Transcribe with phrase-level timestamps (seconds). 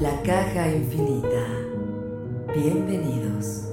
[0.00, 1.46] La caja infinita.
[2.54, 3.68] Bienvenidos.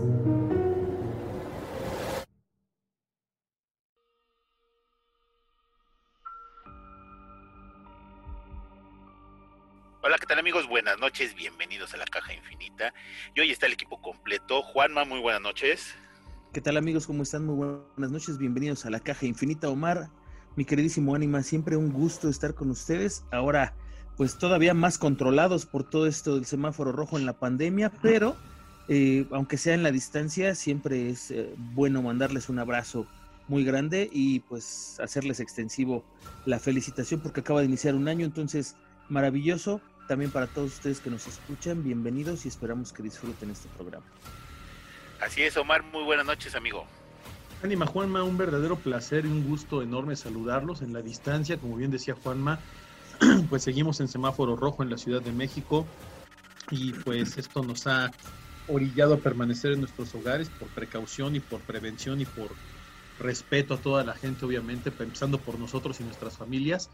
[10.02, 10.68] Hola, ¿qué tal amigos?
[10.68, 12.94] Buenas noches, bienvenidos a la Caja Infinita.
[13.34, 14.62] Y hoy está el equipo completo.
[14.62, 15.96] Juanma, muy buenas noches.
[16.52, 17.08] ¿Qué tal amigos?
[17.08, 17.46] ¿Cómo están?
[17.46, 19.70] Muy buenas noches, bienvenidos a la Caja Infinita.
[19.70, 20.10] Omar,
[20.58, 23.24] mi queridísimo Ánima, siempre un gusto estar con ustedes.
[23.32, 23.74] Ahora
[24.20, 28.36] pues todavía más controlados por todo esto del semáforo rojo en la pandemia, pero
[28.90, 33.08] eh, aunque sea en la distancia, siempre es eh, bueno mandarles un abrazo
[33.48, 36.04] muy grande y pues hacerles extensivo
[36.46, 38.76] la felicitación porque acaba de iniciar un año, entonces
[39.08, 44.06] maravilloso también para todos ustedes que nos escuchan, bienvenidos y esperamos que disfruten este programa.
[45.22, 46.86] Así es, Omar, muy buenas noches, amigo.
[47.64, 51.92] Ánima Juanma, un verdadero placer y un gusto enorme saludarlos en la distancia, como bien
[51.92, 52.60] decía Juanma,
[53.50, 55.86] pues seguimos en semáforo rojo en la Ciudad de México
[56.72, 58.12] y pues esto nos ha
[58.68, 62.52] orillado a permanecer en nuestros hogares por precaución y por prevención y por
[63.20, 66.90] respeto a toda la gente, obviamente, pensando por nosotros y nuestras familias,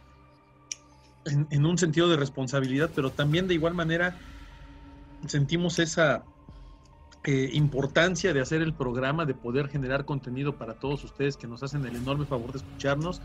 [1.26, 4.16] en, un sentido de responsabilidad, pero también de igual manera
[5.28, 6.24] sentimos esa
[7.24, 11.64] eh, importancia de hacer el programa, de poder generar contenido para todos ustedes que nos
[11.64, 13.22] hacen el enorme favor de escucharnos,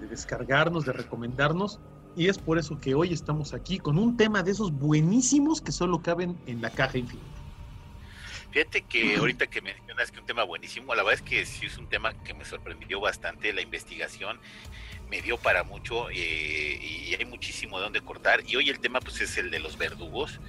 [0.00, 1.80] de descargarnos, de recomendarnos
[2.16, 5.72] y es por eso que hoy estamos aquí con un tema de esos buenísimos que
[5.72, 7.32] solo caben en la caja infinita.
[8.52, 11.78] Fíjate que ahorita que mencionas que un tema buenísimo, la verdad es que sí es
[11.78, 14.38] un tema que me sorprendió bastante la investigación,
[15.12, 18.42] me dio para mucho eh, y hay muchísimo de dónde cortar.
[18.46, 20.40] Y hoy el tema pues es el de los verdugos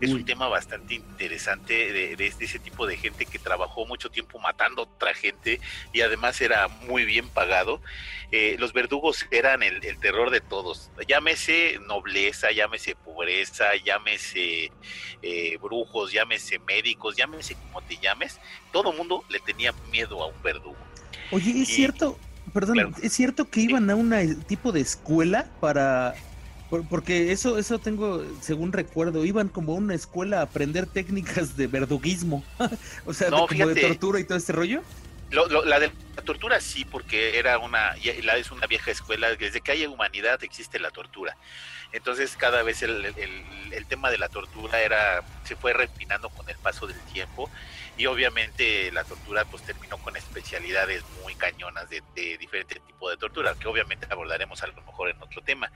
[0.00, 4.82] es un tema bastante interesante de, ese tipo de gente que trabajó mucho tiempo matando
[4.82, 5.60] a otra gente
[5.92, 7.82] y además era muy bien pagado.
[8.32, 10.90] Eh, los verdugos eran el, terror de todos.
[11.06, 14.72] Llámese nobleza, llámese pobreza, llámese
[15.22, 18.40] eh, brujos, llámese médicos, llámese como te llames.
[18.72, 20.78] Todo mundo le tenía miedo a un verdugo.
[21.30, 22.18] Oye, es cierto,
[22.52, 26.14] perdón, es cierto que iban a un tipo de escuela para
[26.88, 31.66] porque eso, eso tengo, según recuerdo, iban como a una escuela a aprender técnicas de
[31.66, 32.44] verduguismo.
[33.06, 34.82] o sea, de, como de tortura y todo este rollo.
[35.30, 39.34] la de la tortura sí, porque era una, la es una vieja escuela.
[39.34, 41.36] Desde que hay humanidad existe la tortura.
[41.92, 43.04] Entonces cada vez el,
[43.72, 47.50] el, tema de la tortura era se fue refinando con el paso del tiempo
[48.00, 53.18] y obviamente la tortura pues terminó con especialidades muy cañonas de, de diferente tipo de
[53.18, 55.70] tortura que obviamente abordaremos a lo mejor en otro tema.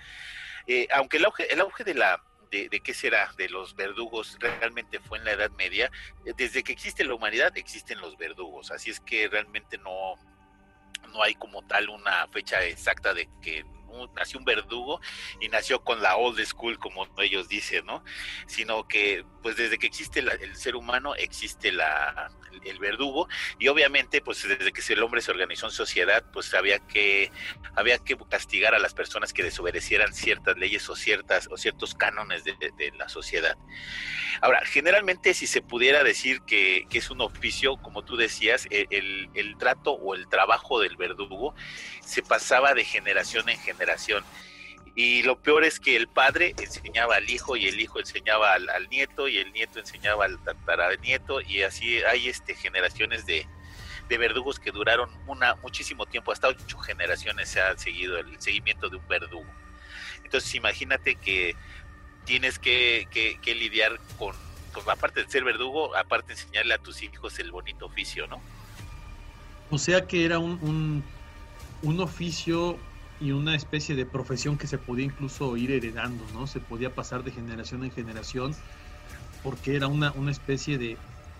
[0.66, 4.38] Eh, aunque el auge, el auge de la de, de, qué será, de los verdugos,
[4.40, 5.90] realmente fue en la Edad Media.
[6.24, 10.14] Eh, desde que existe la humanidad existen los verdugos, así es que realmente no,
[11.12, 13.66] no hay como tal una fecha exacta de que
[14.14, 15.00] nació un verdugo
[15.40, 18.04] y nació con la old school, como ellos dicen, ¿no?
[18.46, 22.30] Sino que, pues desde que existe el ser humano, existe la,
[22.64, 23.28] el verdugo
[23.58, 27.30] y obviamente, pues desde que el hombre se organizó en sociedad, pues había que,
[27.74, 32.44] había que castigar a las personas que desobedecieran ciertas leyes o, ciertas, o ciertos cánones
[32.44, 32.54] de,
[32.96, 33.56] la sociedad.
[34.40, 38.86] Ahora, generalmente si se pudiera decir que, que es un oficio, como tú decías, e,
[38.90, 41.54] el, el trato o el trabajo del verdugo
[42.04, 43.83] se pasaba de generación en generación.
[44.96, 48.88] Y lo peor es que el padre enseñaba al hijo y el hijo enseñaba al,
[48.90, 53.46] nieto y el nieto enseñaba al tataranieto y así hay este generaciones de,
[54.08, 58.96] verdugos que duraron una muchísimo tiempo, hasta ocho generaciones se ha seguido el seguimiento de
[58.96, 59.50] un verdugo.
[60.22, 61.56] Entonces imagínate que
[62.24, 63.08] tienes que,
[63.44, 64.36] lidiar con,
[64.72, 68.40] pues, aparte de ser verdugo, aparte de enseñarle a tus hijos el bonito oficio, ¿no?
[69.70, 71.02] O sea que era un,
[71.82, 72.78] un oficio
[73.24, 76.46] y una especie de profesión que se podía incluso ir heredando, ¿no?
[76.46, 78.54] Se podía pasar de generación en generación
[79.42, 80.98] porque era una, una especie de,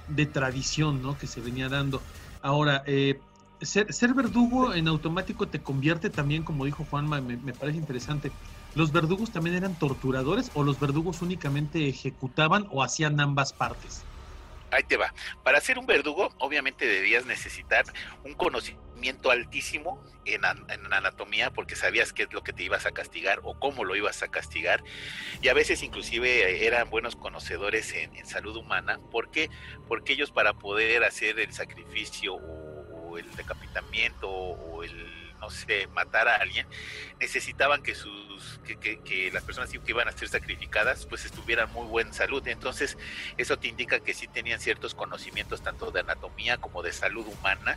[0.09, 1.19] de tradición, ¿no?
[1.19, 2.03] Que se venía dando.
[2.41, 3.21] Ahora, eh,
[3.61, 8.33] ser, ser, verdugo en automático te convierte también, como dijo Juanma, me, me, parece interesante.
[8.73, 14.07] ¿Los verdugos también eran torturadores o los verdugos únicamente ejecutaban o hacían ambas partes?
[14.75, 15.15] Ahí te va.
[15.43, 17.85] Para ser un verdugo, obviamente debías necesitar
[18.25, 23.41] un conocimiento altísimo en, anatomía, porque sabías qué es lo que te ibas a castigar
[23.43, 24.83] o cómo lo ibas a castigar.
[25.43, 28.99] Y a veces inclusive eran buenos conocedores en, salud humana.
[29.11, 29.51] ¿Por qué?
[29.87, 36.27] Porque ellos para poder hacer el sacrificio o el decapitamiento o el no sé, matar
[36.27, 36.67] a alguien,
[37.21, 42.13] necesitaban que sus, que, las personas que iban a ser sacrificadas, pues estuvieran muy buena
[42.15, 42.47] salud.
[42.49, 42.97] Entonces,
[43.37, 47.77] eso te indica que sí tenían ciertos conocimientos tanto de anatomía como de salud humana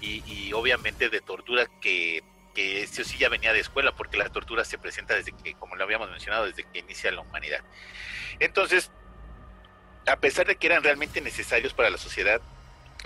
[0.00, 2.22] y, obviamente de tortura que
[2.54, 5.84] que sí ya venía de escuela, porque la tortura se presenta desde que, como lo
[5.84, 7.60] habíamos mencionado, desde que inicia la humanidad.
[8.40, 8.90] Entonces,
[10.06, 12.40] a pesar de que eran realmente necesarios para la sociedad,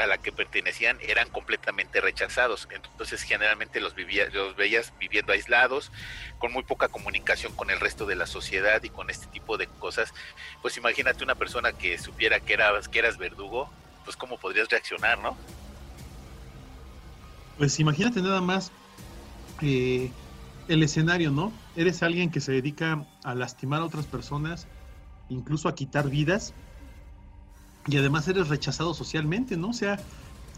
[0.01, 2.69] a la que pertenecían eran completamente rechazados.
[2.71, 5.93] Entonces generalmente los, vivía, los veías viviendo aislados,
[6.39, 9.67] con muy poca comunicación con el resto de la sociedad y con este tipo de
[9.67, 10.13] cosas.
[10.63, 13.71] Pues imagínate una persona que supiera que eras, que eras verdugo,
[14.05, 15.37] pues cómo podrías reaccionar, ¿no?
[17.59, 18.73] Pues imagínate nada más
[19.61, 20.13] el
[20.83, 21.53] escenario, ¿no?
[21.77, 24.67] Eres alguien que se dedica a lastimar a otras personas,
[25.29, 26.55] incluso a quitar vidas,
[27.87, 29.71] y además eres rechazado socialmente, ¿no?
[29.71, 29.99] O sea,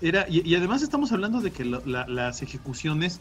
[0.00, 3.20] era, y, además estamos hablando de que las ejecuciones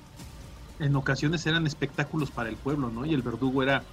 [0.80, 3.06] en ocasiones eran espectáculos para el pueblo, ¿no?
[3.06, 3.83] Y el verdugo era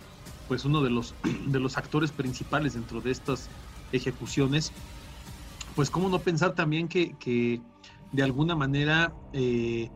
[0.48, 1.14] pues uno de los,
[1.46, 3.48] de los actores principales dentro de estas
[3.92, 4.72] ejecuciones.
[5.76, 7.60] Pues cómo no pensar también que, que
[8.10, 9.90] de alguna manera eh,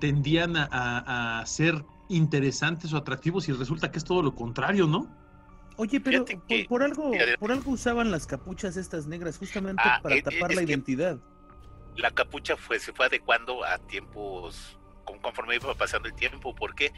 [0.00, 4.86] tendían a, a, a ser interesantes o atractivos y resulta que es todo lo contrario,
[4.86, 5.06] ¿no?
[5.78, 10.00] Oye, pero por, que, por, algo, por algo usaban las capuchas estas negras justamente ah,
[10.02, 11.18] para es, tapar es la identidad.
[11.94, 14.76] La capucha fue, se fue adecuando a tiempos
[15.22, 16.52] conforme iba pasando el tiempo.
[16.52, 16.92] ¿Por qué?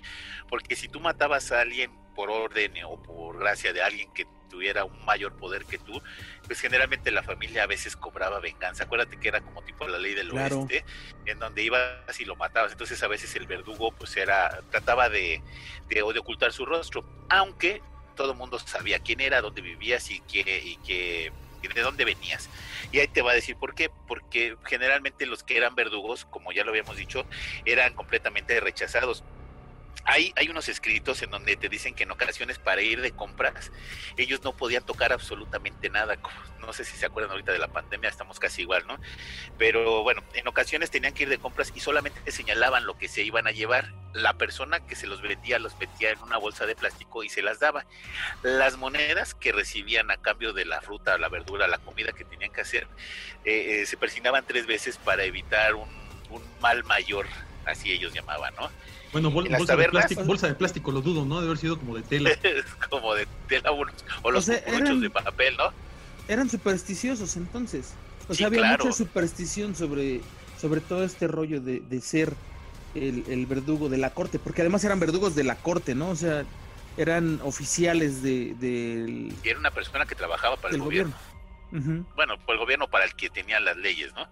[0.49, 4.87] Porque si tú matabas a alguien por orden o por gracia de alguien que tuviera
[4.87, 6.01] un mayor poder que tú,
[6.47, 8.85] pues generalmente la familia a veces cobraba venganza.
[8.85, 10.61] Acuérdate que era como tipo la ley del claro.
[10.61, 10.87] oeste,
[11.27, 12.73] en donde ibas y lo matabas.
[12.73, 15.43] Entonces a veces el verdugo pues era, trataba de,
[15.89, 20.21] de, de ocultar su rostro, aunque todo el mundo sabía quién era, dónde vivías y,
[20.21, 22.49] qué, y, qué, y de dónde venías.
[22.93, 26.53] Y ahí te va a decir por qué, porque generalmente los que eran verdugos, como
[26.53, 27.25] ya lo habíamos dicho,
[27.65, 29.25] eran completamente rechazados
[30.05, 33.71] hay, hay unos escritos en donde te dicen que en ocasiones para ir de compras
[34.17, 36.19] ellos no podían tocar absolutamente nada.
[36.61, 38.99] No sé si se acuerdan ahorita de la pandemia, estamos casi igual, ¿no?
[39.59, 43.23] Pero bueno, en ocasiones tenían que ir de compras y solamente señalaban lo que se
[43.23, 43.93] iban a llevar.
[44.13, 47.43] La persona que se los vendía los metía en una bolsa de plástico y se
[47.43, 47.87] las daba.
[48.43, 52.53] Las monedas que recibían a cambio de la fruta, la verdura, la comida que tenían
[52.53, 52.89] que hacer,
[53.45, 55.89] eh, eh, se persignaban tres veces para evitar un,
[56.31, 57.27] un mal mayor,
[57.67, 58.71] así ellos llamaban, ¿no?
[59.13, 61.41] Bueno, bol, bolsa, de plástico, bolsa, de plástico, lo dudo, ¿no?
[61.41, 62.31] De haber sido como de tela.
[62.91, 65.73] como de tela, o los o sea, eran, de papel, ¿no?
[66.29, 67.95] Eran supersticiosos entonces.
[68.29, 68.85] O sea, había claro.
[68.85, 70.21] mucha superstición sobre,
[70.61, 72.35] sobre todo este rollo de, de ser
[72.95, 76.11] el, el, verdugo de la corte, porque además eran verdugos de la corte, ¿no?
[76.11, 76.45] O sea,
[76.97, 81.15] eran oficiales de, de Y era una persona que trabajaba para el gobierno.
[81.73, 81.97] gobierno.
[81.97, 82.15] Uh -huh.
[82.15, 84.29] Bueno, por el gobierno para el que tenía las leyes, ¿no?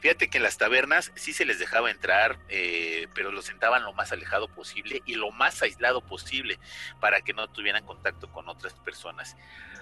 [0.00, 3.92] Fíjate que en las tabernas sí se les dejaba entrar, eh, pero los sentaban lo
[3.92, 6.58] más alejado posible y lo más aislado posible
[7.00, 9.36] para que no tuvieran contacto con otras personas.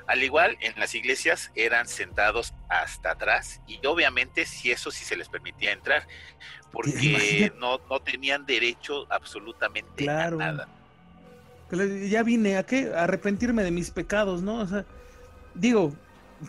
[0.09, 5.17] Al igual, en las iglesias eran sentados hasta atrás y obviamente si eso sí se
[5.17, 6.09] les permitía entrar,
[6.73, 10.41] porque no, no, tenían derecho absolutamente claro.
[10.41, 10.69] a nada.
[12.09, 12.91] Ya vine a qué?
[12.95, 14.61] A arrepentirme de mis pecados, ¿no?
[14.61, 14.85] O sea,
[15.55, 15.95] digo,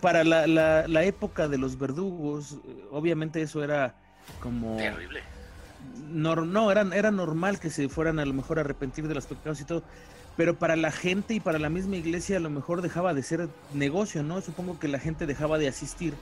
[0.02, 2.58] para la, la, la, época de los verdugos,
[2.92, 3.96] obviamente eso era
[4.40, 4.78] como...
[4.78, 5.22] Terrible.
[6.10, 9.26] No, no era, era normal que se fueran a lo mejor a arrepentir de los
[9.26, 9.84] pecados y todo,
[10.38, 13.50] pero para la gente y para la misma iglesia a lo mejor dejaba de ser
[13.74, 14.42] negocio, ¿no?
[14.42, 16.14] Supongo que la gente dejaba de asistir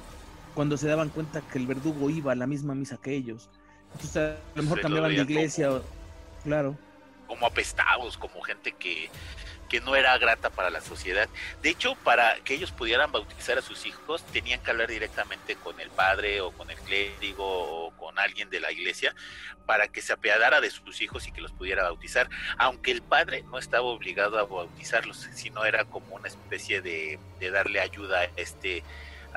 [0.56, 3.50] cuando se daban cuenta que el verdugo iba a la misma misa que ellos.
[3.94, 5.82] Entonces a lo mejor se cambiaban de iglesia, como,
[6.44, 6.78] claro.
[7.28, 9.10] Como apestados, como gente que
[9.68, 11.28] que no era grata para la sociedad.
[11.62, 15.80] De hecho, para que ellos pudieran bautizar a sus hijos, tenían que hablar directamente con
[15.80, 19.14] el padre o con el clérigo o con alguien de la iglesia
[19.66, 23.44] para que se apiadara de sus hijos y que los pudiera bautizar, aunque el padre
[23.44, 28.30] no estaba obligado a bautizarlos, sino era como una especie de, de darle ayuda a
[28.38, 28.84] este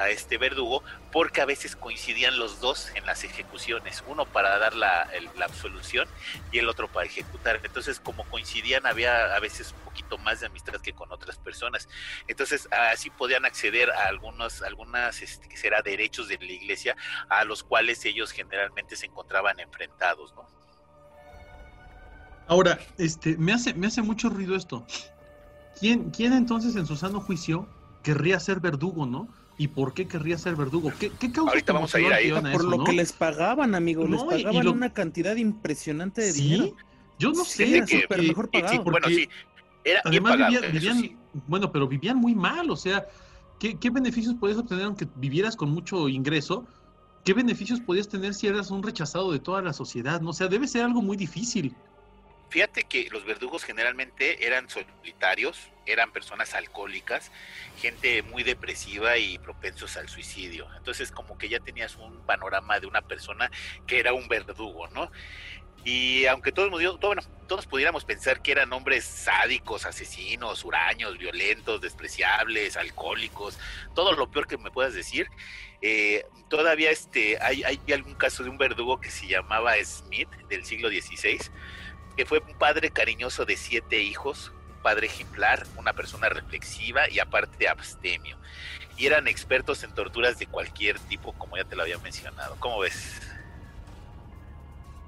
[0.00, 4.74] a este verdugo porque a veces coincidían los dos en las ejecuciones, uno para dar
[4.74, 5.08] la,
[5.42, 6.08] absolución
[6.52, 7.60] y el otro para ejecutar.
[7.64, 11.88] Entonces, como coincidían, había a veces un poquito más de amistad que con otras personas.
[12.28, 16.96] Entonces, así podían acceder a algunos, algunas, este, será derechos de la iglesia
[17.28, 20.48] a los cuales ellos generalmente se encontraban enfrentados, ¿no?
[22.46, 24.84] Ahora, este, me hace, me hace mucho ruido esto.
[25.78, 27.68] ¿Quién, ¿Quién entonces en su sano juicio
[28.02, 29.28] querría ser verdugo, no?
[29.58, 30.90] ¿Y por qué querría ser verdugo?
[30.98, 32.32] ¿Qué, qué causa Ahorita vamos a ir ahí.
[32.52, 34.06] Por lo que les pagaban, amigo.
[34.06, 36.76] les pagaban una cantidad impresionante de dinero.
[37.18, 37.86] Yo no sé.
[37.86, 38.82] Sí, era mejor pagado.
[38.84, 39.28] bueno, sí.
[39.84, 40.38] Era además
[40.72, 42.70] vivían, bueno, pero vivían muy mal.
[42.70, 43.06] O sea,
[43.58, 46.66] ¿qué, ¿qué beneficios podías obtener aunque vivieras con mucho ingreso?
[47.24, 50.22] ¿Qué beneficios podías tener si eras un rechazado de toda la sociedad?
[50.22, 50.30] ¿no?
[50.30, 51.74] O sea, debe ser algo muy difícil.
[52.50, 57.30] Fíjate que los verdugos generalmente eran solitarios, eran personas alcohólicas,
[57.78, 60.66] gente muy depresiva y propensos al suicidio.
[60.76, 63.50] Entonces como que ya tenías un panorama de una persona
[63.86, 65.12] que era un verdugo, ¿no?
[65.84, 72.76] Y aunque todos, bueno, todos pudiéramos pensar que eran hombres sádicos, asesinos, huraños, violentos, despreciables,
[72.76, 73.58] alcohólicos,
[73.94, 75.28] todo lo peor que me puedas decir,
[75.80, 80.64] eh, todavía este, hay, hay algún caso de un verdugo que se llamaba Smith del
[80.66, 81.38] siglo XVI,
[82.16, 87.18] que fue un padre cariñoso de siete hijos, un padre ejemplar, una persona reflexiva y
[87.18, 88.36] aparte abstemio.
[88.96, 92.56] Y eran expertos en torturas de cualquier tipo, como ya te lo había mencionado.
[92.58, 93.20] ¿Cómo ves?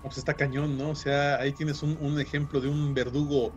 [0.03, 0.91] Pues está cañón, ¿no?
[0.91, 3.53] O sea, ahí tienes un, ejemplo de un verdugo,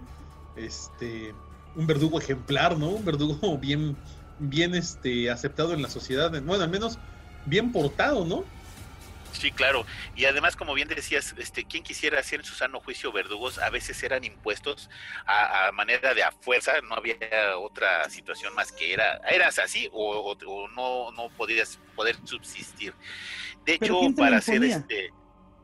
[0.55, 1.33] este,
[1.75, 2.89] un verdugo ejemplar, ¿no?
[2.89, 3.97] Un verdugo bien,
[4.39, 6.29] bien, este, aceptado en la sociedad.
[6.43, 6.99] Bueno, al menos
[7.45, 8.43] bien portado, ¿no?
[9.39, 9.85] Sí, claro.
[10.15, 13.69] Y además, como bien decías, este, quien quisiera hacer en su sano juicio verdugos, a
[13.69, 14.89] veces eran impuestos
[15.25, 17.17] a, manera de a fuerza, no había
[17.57, 20.35] otra situación más que era, eras así o,
[20.73, 22.93] no, no podías poder subsistir.
[23.65, 25.11] De hecho, para hacer este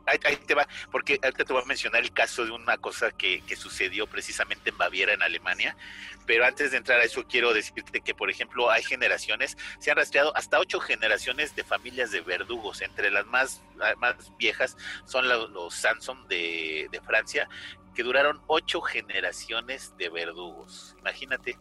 [0.05, 3.41] ahí, te va, porque ahorita te voy a mencionar el caso de una cosa que,
[3.41, 5.75] que, sucedió precisamente en Baviera, en Alemania,
[6.25, 9.97] pero antes de entrar a eso quiero decirte que, por ejemplo, hay generaciones, se han
[9.97, 13.61] rastreado hasta ocho generaciones de familias de verdugos, entre las más,
[13.97, 17.47] más viejas son los, los Sanson de, de Francia,
[17.93, 21.57] que duraron ocho generaciones de verdugos, imagínate.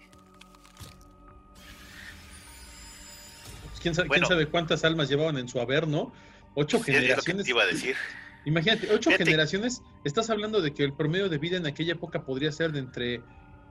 [3.81, 6.13] ¿Quién sabe, ¿Quién sabe, cuántas almas llevaban en su haber, no?
[6.55, 7.49] Ocho generaciones.
[7.49, 7.97] iba a decir.
[8.45, 12.51] Imagínate, ocho generaciones, estás hablando de que el promedio de vida en aquella época podría
[12.53, 13.23] ser de entre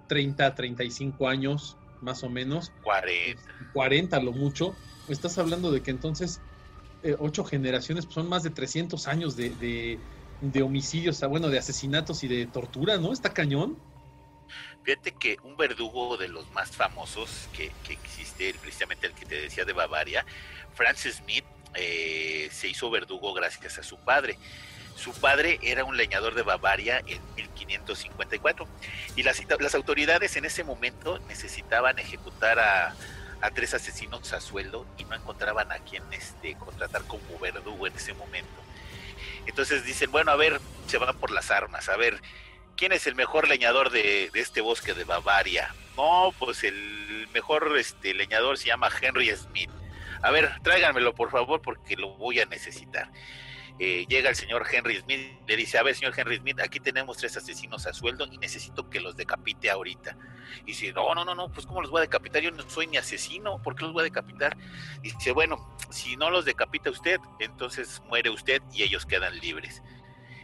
[0.08, 2.72] 30 a 35 años, más o menos.
[2.84, 3.42] 40.
[3.74, 4.76] 40 lo mucho.
[5.08, 6.42] Estás hablando de que entonces
[7.04, 10.00] eh, ocho generaciones pues, son más de 300 años de, de,
[10.42, 13.12] de homicidios, bueno, de asesinatos y de tortura, ¿no?
[13.12, 13.78] Está cañón.
[14.84, 19.36] Fíjate que un verdugo de los más famosos que, que existe, precisamente el que te
[19.36, 20.26] decía de Bavaria,
[20.74, 21.46] Francis Smith,
[21.76, 24.38] eh, se hizo verdugo gracias a su padre.
[24.96, 28.68] Su padre era un leñador de Bavaria en 1554
[29.16, 29.40] y las,
[29.74, 32.96] autoridades en ese momento necesitaban ejecutar a,
[33.56, 38.14] tres asesinos a sueldo y no encontraban a quien este, contratar como verdugo en ese
[38.14, 38.62] momento.
[39.46, 42.22] Entonces dicen, bueno, a ver, se van por las armas, a ver,
[42.76, 45.74] ¿quién es el mejor leñador de, de este bosque de Bavaria?
[45.96, 49.72] No, pues el mejor este, leñador se llama Henry Smith
[50.22, 53.12] a ver, tráiganmelo por favor porque lo voy a necesitar.
[53.82, 57.16] Eh, llega el señor Henry Smith, le dice, a ver, señor Henry Smith, aquí tenemos
[57.16, 60.18] tres asesinos a sueldo y necesito que los decapite ahorita.
[60.64, 62.42] Y dice, no, no, no, no, pues ¿cómo los voy a decapitar?
[62.42, 64.58] Yo no soy ni asesino, ¿por qué los voy a decapitar?
[65.02, 69.82] Y dice, bueno, si no los decapita usted, entonces muere usted y ellos quedan libres.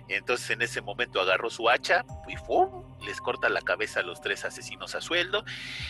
[0.07, 2.83] Entonces en ese momento agarró su hacha y ¡fum!
[3.05, 5.43] les corta la cabeza a los tres asesinos a sueldo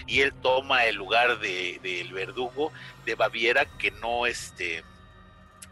[0.07, 2.71] y él toma el lugar del de, verdugo
[3.05, 4.83] de Baviera que no este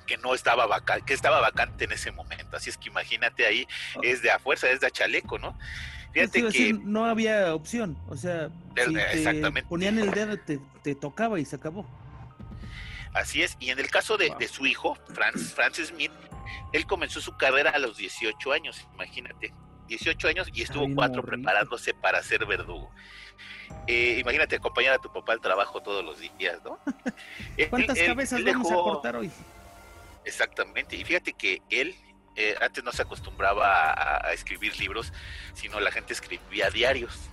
[0.06, 2.58] que no estaba vacante, que estaba vacante en ese momento.
[2.58, 4.02] Así es que imagínate ahí, oh.
[4.04, 5.58] es de a fuerza, es de a chaleco, ¿no?
[6.12, 8.50] Fíjate que no había opción, o sea,
[9.14, 11.88] si ponían el dedo te, te, tocaba y se acabó.
[13.14, 16.12] Así es, y en el caso de, de su hijo, Franz, Francis Smith,
[16.72, 19.54] él comenzó su carrera a los 18 años, imagínate.
[19.88, 22.90] 18 años y estuvo cuatro preparándose para ser verdugo.
[23.88, 26.80] Eh, imagínate acompañar a tu papá al trabajo todos los días, ¿no?
[27.70, 29.32] ¿Cuántas cabezas vamos a cortar hoy?
[30.26, 31.96] Exactamente, y fíjate que él
[32.36, 35.14] eh, antes no se acostumbraba a, a, escribir libros,
[35.54, 37.30] sino la gente escribía diarios.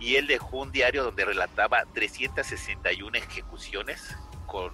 [0.00, 4.16] Y él dejó un diario donde relataba 361 ejecuciones
[4.46, 4.72] con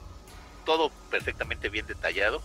[0.64, 2.42] todo perfectamente bien detallado.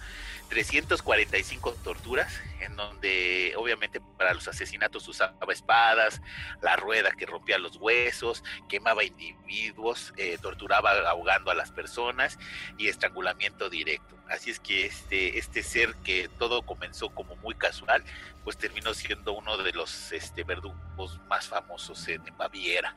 [0.49, 6.21] 345 torturas, en donde obviamente para los asesinatos usaba espadas,
[6.61, 12.37] la rueda que rompía los huesos, quemaba individuos, eh, torturaba ahogando a las personas
[12.77, 14.15] y estrangulamiento directo.
[14.29, 18.03] Así es que este, este ser que todo comenzó como muy casual,
[18.43, 22.95] pues terminó siendo uno de los este, verdugos más famosos en, Baviera.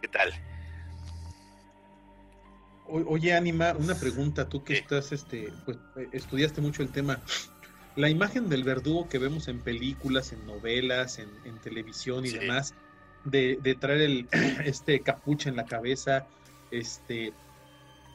[0.00, 0.32] ¿Qué tal?
[2.90, 7.20] Oye, Anima, una pregunta, tú que estás, este, pues, eh, estudiaste mucho el tema.
[7.96, 12.74] La imagen del verdugo que vemos en películas, en novelas, en, televisión y demás,
[13.24, 14.28] de, de, traer el,
[14.64, 16.26] este capucha en la cabeza,
[16.70, 17.32] este,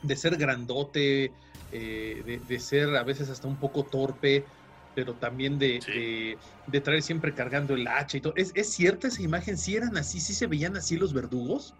[0.03, 1.31] de ser grandote,
[1.71, 4.45] eh, de, ser a veces hasta un poco torpe,
[4.95, 8.33] pero también de, de, traer siempre cargando el hacha y todo.
[8.37, 9.57] ¿Es, ¿Es, cierta esa imagen?
[9.57, 10.21] ¿Sí eran así?
[10.21, 11.73] ¿Sí se veían así los verdugos?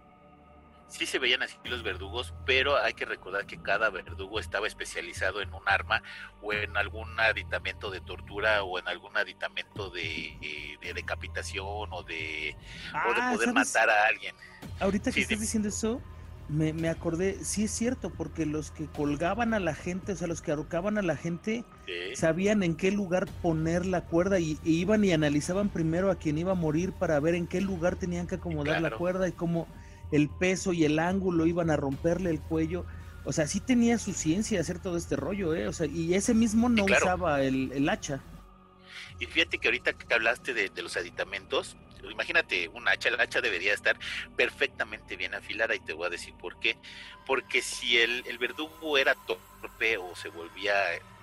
[0.88, 5.42] Sí se veían así los verdugos, pero hay que recordar que cada verdugo estaba especializado
[5.42, 6.02] en un arma
[6.42, 12.56] o en algún aditamento de tortura o en algún aditamento de, de decapitación o de,
[13.08, 14.34] o de ah, poder matar a alguien.
[14.78, 16.00] Ahorita que estás diciendo eso,
[16.48, 20.28] me, me, acordé, sí es cierto, porque los que colgaban a la gente, o sea,
[20.28, 21.64] los que arrocaban a la gente,
[22.14, 26.52] sabían en qué lugar poner la cuerda y, iban y analizaban primero a quien iba
[26.52, 29.66] a morir para ver en qué lugar tenían que acomodar la cuerda y cómo
[30.12, 32.84] el peso y el ángulo iban a romperle el cuello.
[33.24, 35.66] O sea, sí tenía su ciencia hacer todo este rollo, ¿eh?
[35.66, 38.22] O sea, y ese mismo no usaba el, el hacha.
[39.18, 41.76] Y fíjate que ahorita que hablaste de, los aditamentos,
[42.10, 43.98] imagínate un hacha, el hacha debería estar
[44.36, 46.76] perfectamente bien afilada y te voy a decir por qué.
[47.26, 50.74] Porque si el, el verdugo era torpe o se volvía,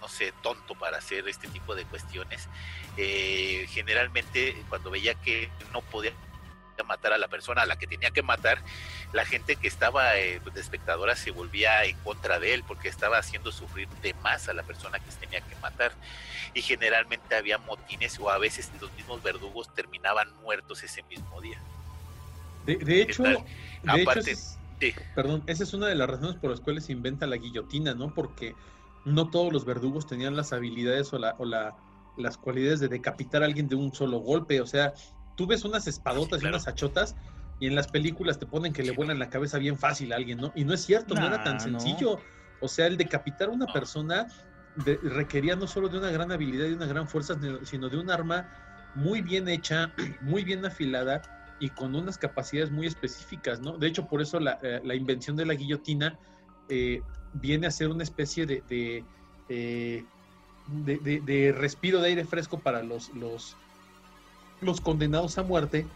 [0.01, 2.49] no sé, tonto para hacer este tipo de cuestiones,
[2.97, 6.11] eh, generalmente cuando veía que no podía
[6.81, 8.57] matar a la persona a la que tenía que matar,
[9.11, 13.19] la gente que estaba eh, de espectadora se volvía en contra de él porque estaba
[13.19, 15.91] haciendo sufrir de más a la persona que tenía que matar.
[16.55, 21.59] Y generalmente había motines o a veces los mismos verdugos terminaban muertos ese mismo día.
[22.65, 23.23] De, hecho,
[25.15, 28.13] perdón, esa es una de las razones por las cuales se inventa la guillotina, ¿no?
[28.13, 28.55] Porque
[29.05, 31.75] no todos los verdugos tenían las habilidades o, la, o la,
[32.17, 34.61] las cualidades de decapitar a alguien de un solo golpe.
[34.61, 34.93] O sea,
[35.35, 37.15] tú ves unas espadotas y unas achotas
[37.59, 40.39] y en las películas te ponen que le vuelan la cabeza bien fácil a alguien,
[40.39, 40.51] ¿no?
[40.55, 42.19] Y no es cierto, no era tan sencillo.
[42.59, 44.27] O sea, el decapitar a una persona
[44.75, 48.49] requería no solo de una gran habilidad y una gran fuerza, sino de un arma
[48.95, 51.21] muy bien hecha, muy bien afilada
[51.59, 53.77] y con unas capacidades muy específicas, ¿no?
[53.77, 56.19] De hecho, por eso la, eh, invención de la guillotina
[56.69, 57.01] eh,
[57.33, 58.63] viene a ser una especie de,
[59.49, 60.05] eh,
[60.67, 63.55] de, de, de, respiro de aire fresco para los, los,
[64.63, 65.87] los condenados a muerte,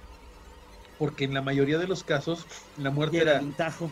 [0.98, 3.42] porque en la mayoría de los casos la muerte era,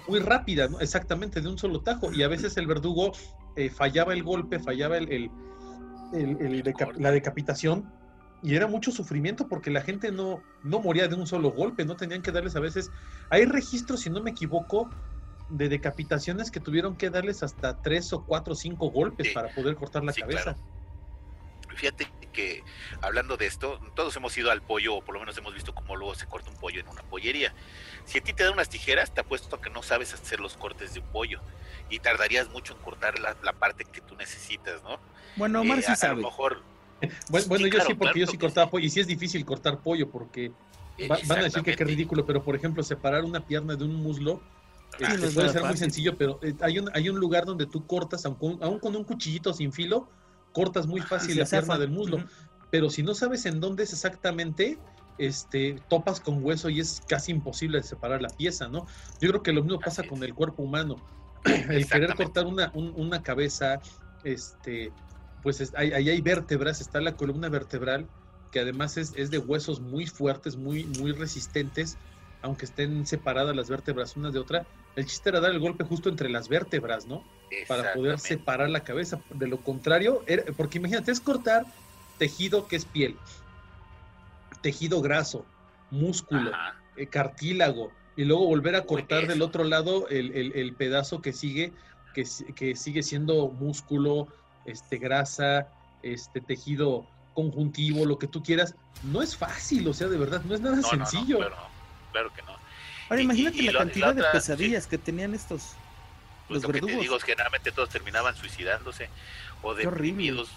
[0.08, 3.12] muy rápida, exactamente, de un solo tajo, y a veces el verdugo
[3.56, 5.30] eh, fallaba el golpe, fallaba el,
[6.98, 7.92] la decapitación,
[8.42, 11.96] y era mucho sufrimiento porque la gente no, no moría de un solo golpe, no
[11.96, 12.92] tenían que darles a veces,
[13.30, 14.90] hay registros, si no me equivoco,
[15.50, 19.76] de decapitaciones que tuvieron que darles hasta tres o cuatro o cinco golpes para poder
[19.76, 20.56] cortar la cabeza.
[21.76, 22.64] Fíjate que
[23.02, 25.96] hablando de esto, todos hemos ido al pollo, o por lo menos hemos visto cómo
[25.96, 27.54] luego se corta un pollo en una pollería.
[28.04, 30.58] Si a ti te dan unas tijeras, te apuesto a que no sabes hacer los
[30.58, 31.40] cortes de un pollo
[31.90, 35.00] y tardarías mucho en cortar la, parte que tú necesitas, ¿no?
[35.38, 36.14] Bueno, Omar eh, sí sabe.
[36.14, 36.62] A lo mejor.
[37.30, 40.52] Bueno, yo sí, porque yo sí cortaba pollo, y sí es difícil cortar pollo, porque
[41.08, 44.42] van a decir que es ridículo, pero por ejemplo, separar una pierna de un muslo
[45.04, 47.86] ah, este, puede ser muy sencillo, pero eh, hay un, hay un lugar donde tú
[47.86, 50.08] cortas, aún con un cuchillito sin filo,
[50.56, 52.18] cortas muy fácil la pierna del muslo.
[52.72, 54.80] Pero si no sabes en dónde es exactamente,
[55.18, 58.88] este, topas con hueso y es casi imposible separar la pieza, ¿no?
[59.20, 60.96] Yo creo que lo mismo pasa con el cuerpo humano.
[61.44, 63.82] el querer cortar una, una cabeza,
[64.24, 64.94] este,
[65.44, 68.08] pues ahí hay, vértebras, está la columna vertebral,
[68.52, 71.98] que además es, es, de huesos muy fuertes, muy, muy resistentes,
[72.42, 74.66] aunque estén separadas las vértebras una de otra.
[74.96, 77.24] El chiste era dar el golpe justo entre las vértebras, ¿no?
[77.68, 79.20] Para poder separar la cabeza.
[79.32, 80.24] De lo contrario,
[80.56, 81.66] porque imagínate, es cortar
[82.18, 83.18] tejido que es piel,
[84.62, 85.46] tejido graso,
[85.92, 86.52] músculo,
[86.96, 91.74] eh, cartílago, y luego volver a cortar del otro lado el, pedazo que sigue,
[92.14, 94.28] que, que, sigue siendo músculo,
[94.66, 95.68] este, grasa,
[96.02, 98.76] este tejido conjuntivo, lo que tú quieras.
[99.04, 101.40] No es fácil, o sea, de verdad, no es nada sencillo.
[102.12, 102.65] claro, que no.
[103.10, 105.76] Ahora imagínate la cantidad de pesadillas que tenían estos
[106.48, 109.10] pues lo que te digo es que generalmente todos terminaban suicidándose
[109.62, 110.50] o deprimidos.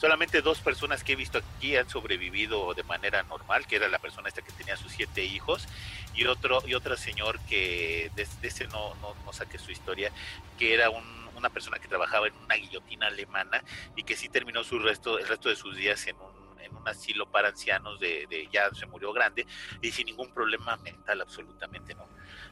[0.00, 4.00] Solamente dos personas que he visto aquí han sobrevivido de manera normal, que era la
[4.00, 5.68] persona esta que tenía sus siete hijos
[6.14, 10.10] y otro y otro señor que desde ese no, no, no saqué su historia,
[10.58, 11.04] que era un,
[11.36, 13.62] una persona que trabajaba en una guillotina alemana
[13.94, 16.33] y que sí terminó su resto, el resto de sus días en un
[16.64, 19.46] en un asilo para ancianos de, ya se murió grande
[19.80, 22.08] y sin ningún problema mental absolutamente no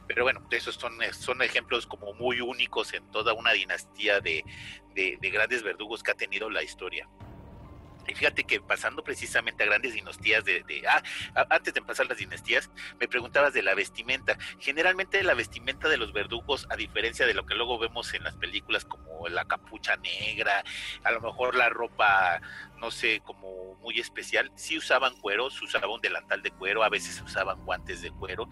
[0.07, 4.43] pero bueno esos son son ejemplos como muy únicos en toda una dinastía de,
[4.93, 7.07] de grandes verdugos que ha tenido la historia
[8.07, 11.01] y fíjate que pasando precisamente a grandes dinastías de, ah,
[11.49, 14.37] antes de pasar las dinastías, me preguntabas de la vestimenta.
[14.59, 18.35] Generalmente la vestimenta de los verdugos, a diferencia de lo que luego vemos en las
[18.35, 20.63] películas como la capucha negra,
[21.03, 22.41] a lo mejor la ropa,
[22.77, 26.89] no sé, como muy especial, sí usaban cuero, se usaba un delantal de cuero, a
[26.89, 28.49] veces usaban guantes de cuero,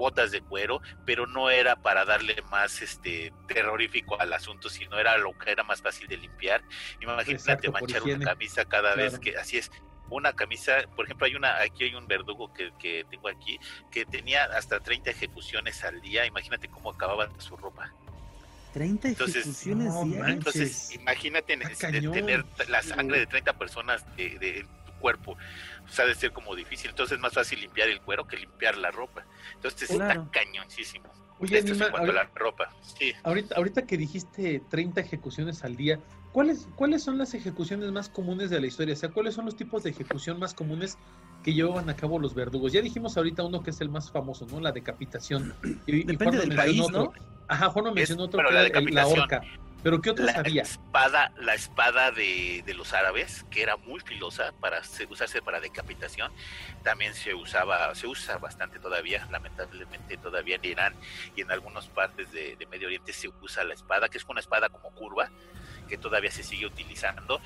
[0.00, 5.18] botas de cuero, pero no era para darle más este terrorífico al asunto, sino era
[5.18, 6.62] lo que era más fácil de limpiar.
[7.00, 9.70] Imagínate manchar una camisa cada vez que así es
[10.08, 13.60] una camisa, por ejemplo, hay una, aquí hay un verdugo que, que, tengo aquí,
[13.92, 17.92] que tenía hasta 30 ejecuciones al día, imagínate cómo acababa su ropa.
[18.72, 20.28] 30 ejecuciones diarias.
[20.28, 24.66] Entonces, imagínate tener la sangre de 30 personas de, de,
[25.00, 25.36] cuerpo.
[25.84, 26.90] O sea, de ser como difícil.
[26.90, 29.24] Entonces es más fácil limpiar el cuero que limpiar la ropa.
[29.54, 31.10] Entonces está cañoncísimo.
[31.40, 32.68] Oye, Esto es ahorita, la ropa.
[32.82, 33.12] Sí.
[33.22, 35.98] Ahorita, ahorita que dijiste 30 ejecuciones al día,
[36.32, 38.92] ¿cuáles, ¿cuáles son las ejecuciones más comunes de la historia?
[38.92, 40.98] O sea, ¿cuáles son los tipos de ejecución más comunes
[41.42, 42.72] que llevaban a cabo los verdugos?
[42.74, 44.60] Ya dijimos ahorita uno que es el más famoso, ¿no?
[44.60, 45.54] La decapitación.
[45.86, 47.10] Y, Depende del país, ¿no?
[47.48, 49.40] Ajá, Juan mencionó otro que la, era la horca.
[49.82, 50.62] Pero ¿qué otros la había?
[50.62, 56.32] Espada, la espada de, de, los árabes, que era muy filosa para usarse para decapitación,
[56.82, 60.94] también se usaba, se usa bastante todavía, lamentablemente todavía en Irán
[61.34, 64.40] y en algunas partes de, de Medio Oriente se usa la espada, que es una
[64.40, 65.30] espada como curva,
[65.90, 67.40] que todavía se sigue utilizando.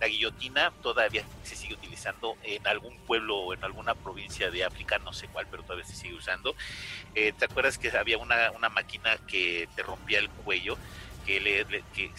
[0.00, 4.98] la guillotina todavía se sigue utilizando en algún pueblo o en alguna provincia de África,
[4.98, 6.56] no sé cuál, pero todavía se sigue usando.
[7.14, 10.78] Eh, ¿Te acuerdas que había una, una máquina que te rompía el cuello?
[11.26, 12.10] Que le, que,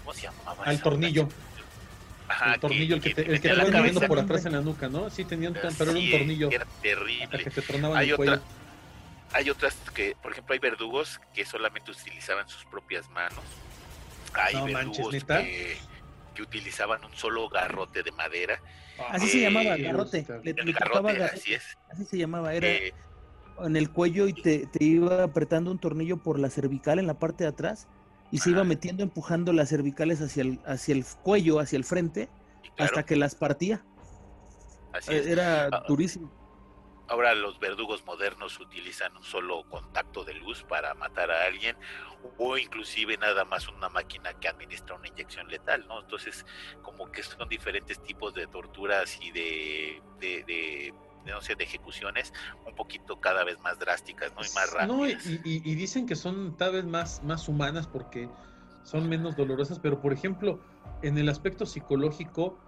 [0.00, 0.64] ¿Cómo se llamaba?
[0.64, 1.28] Al tornillo.
[2.26, 5.10] Ajá, el tornillo, el que, te, el que te por atrás en la nuca, ¿no?
[5.10, 6.50] Sí, tenía un, pero era un tornillo.
[6.50, 7.44] Era terrible.
[7.44, 8.40] Que te hay, el otra,
[9.32, 13.44] hay otras que, por ejemplo, hay verdugos que solamente utilizaban sus propias manos
[14.34, 14.90] hay no
[16.34, 18.60] que, utilizaban un solo garrote de madera.
[19.10, 20.26] Así se llamaba, garrote.
[21.32, 21.78] Así es.
[21.90, 22.92] Así se llamaba, era eh,
[23.60, 27.44] en el cuello y te, iba apretando un tornillo por la cervical en la parte
[27.44, 27.86] de atrás
[28.34, 32.28] y se iba metiendo, empujando las cervicales hacia el, hacia el cuello, hacia el frente,
[32.76, 33.84] hasta que las partía.
[34.92, 36.32] Así eh, Era ah, durísimo.
[37.06, 41.76] Ahora los verdugos modernos utilizan un solo contacto de luz para matar a alguien
[42.36, 46.00] o inclusive nada más una máquina que administra una inyección letal, ¿no?
[46.00, 46.44] Entonces,
[46.82, 50.92] como que son diferentes tipos de torturas y de, de,
[51.26, 52.32] no sé, de ejecuciones
[52.66, 54.42] un poquito cada vez más drásticas, ¿no?
[54.42, 55.26] Y más rápidas.
[55.44, 58.28] y, dicen que son cada vez más, más humanas porque
[58.82, 60.60] son menos dolorosas, pero por ejemplo,
[61.02, 62.58] en el aspecto psicológico,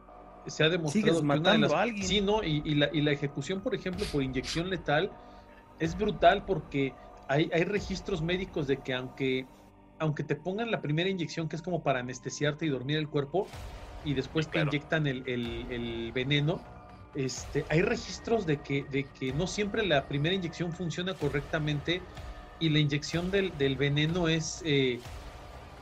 [0.47, 1.73] se ha demostrado que una de las...
[1.73, 2.07] a alguien.
[2.07, 2.42] Sí, ¿no?
[2.42, 5.11] Y, la, y la ejecución, por ejemplo, por inyección letal
[5.79, 6.95] es brutal porque
[7.29, 9.47] hay, hay registros médicos de que aunque,
[9.99, 13.47] aunque te pongan la primera inyección, que es como para anestesiarte y dormir el cuerpo,
[14.05, 16.61] y después te inyectan el, el, veneno,
[17.16, 22.02] este, hay registros de que, de que no siempre la primera inyección funciona correctamente
[22.59, 25.02] y la inyección del, del veneno es, eh,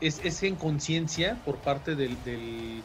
[0.00, 2.84] es, es, en conciencia por parte del, del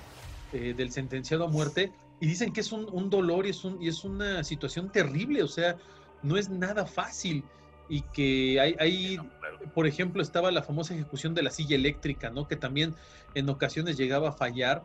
[0.52, 1.92] eh, del sentenciado a muerte.
[2.20, 5.48] Y dicen que es un, dolor y es, un, y es una situación terrible, o
[5.48, 5.78] sea,
[6.24, 7.46] no es nada fácil.
[7.88, 9.20] Y que hay, hay,
[9.76, 12.48] por ejemplo, estaba la famosa ejecución de la silla eléctrica, ¿no?
[12.48, 12.96] Que también
[13.36, 14.84] en ocasiones llegaba a fallar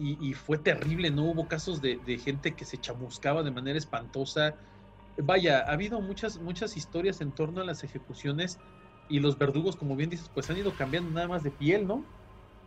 [0.00, 1.24] y, fue terrible, ¿no?
[1.24, 4.56] Hubo casos de, de, gente que se chamuscaba de manera espantosa.
[5.18, 8.58] Vaya, ha habido muchas, muchas historias en torno a las ejecuciones
[9.10, 12.04] y los verdugos, como bien dices, pues han ido cambiando nada más de piel, ¿no?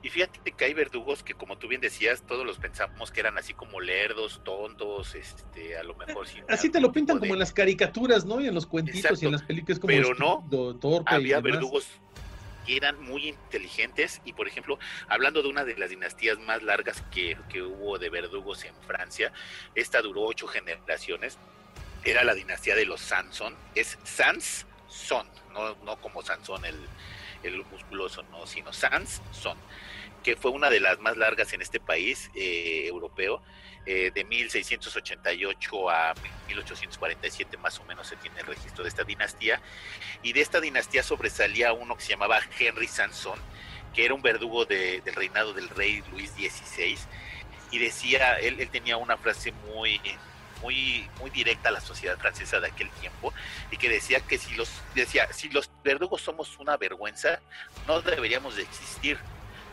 [0.04, 3.38] Y fíjate que hay verdugos que, como tú bien decías, todos los pensamos que eran
[3.38, 7.40] así como lerdos, tontos, este, a lo mejor sin Así te lo pintan como en
[7.40, 8.42] las caricaturas, ¿no?
[8.42, 10.46] Y en los cuentitos y en las películas como Pero no,
[11.06, 11.88] había verdugos
[12.66, 17.04] que eran muy inteligentes y, por ejemplo, hablando de una de las dinastías más largas
[17.12, 19.32] que, que hubo de verdugos en Francia,
[19.76, 21.38] esta duró ocho generaciones,
[22.04, 26.76] era la dinastía de los Sanson, es Sans-Son, no, no como Sansón el,
[27.44, 29.58] el musculoso, no, sino Sans-Son
[30.24, 33.42] que fue una de las más largas en este país eh, europeo,
[33.86, 36.14] eh, de 1688 a
[36.48, 39.62] 1847 más o menos se tiene el registro de esta dinastía,
[40.22, 43.38] y de esta dinastía sobresalía uno que se llamaba Henry Sanson,
[43.94, 46.98] que era un verdugo del reinado del rey Luis XVI,
[47.72, 50.00] y decía, él, él tenía una frase muy
[50.64, 53.34] muy, muy directa a la sociedad francesa de aquel tiempo
[53.70, 57.42] y que decía que si los, decía, si los verdugos somos una vergüenza,
[57.86, 59.20] no deberíamos de existir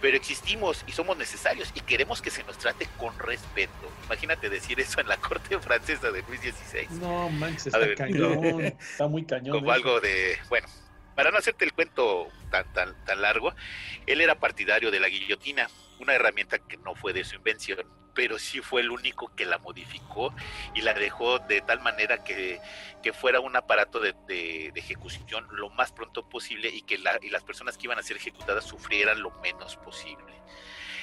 [0.00, 3.72] pero existimos y somos necesarios y queremos que se nos trate con respeto.
[4.06, 6.88] Imagínate decir eso en la corte francesa de Luis XVI.
[6.98, 9.58] No, manches, está cañón, está muy cañón.
[9.58, 10.66] Como algo de, bueno,
[11.14, 13.52] para no hacerte el cuento tan, tan, tan largo,
[14.06, 18.38] él era partidario de la guillotina, una herramienta que no fue de su invención, pero
[18.38, 20.34] sí fue el único que la modificó
[20.74, 22.60] y la dejó de tal manera que,
[23.12, 27.86] fuera un aparato de, ejecución lo más pronto posible y que y las personas que
[27.86, 30.40] iban a ser ejecutadas sufrieran lo menos posible.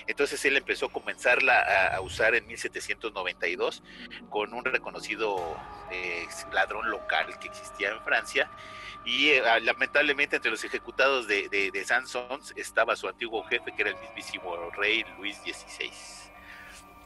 [0.07, 3.83] Entonces él empezó a comenzarla a, usar en 1792
[4.29, 5.59] con un reconocido
[5.91, 8.49] eh, ladrón local que existía en Francia
[9.05, 13.81] y eh, lamentablemente entre los ejecutados de, de, de Sansons estaba su antiguo jefe que
[13.81, 16.26] era el mismísimo rey Luis XVI.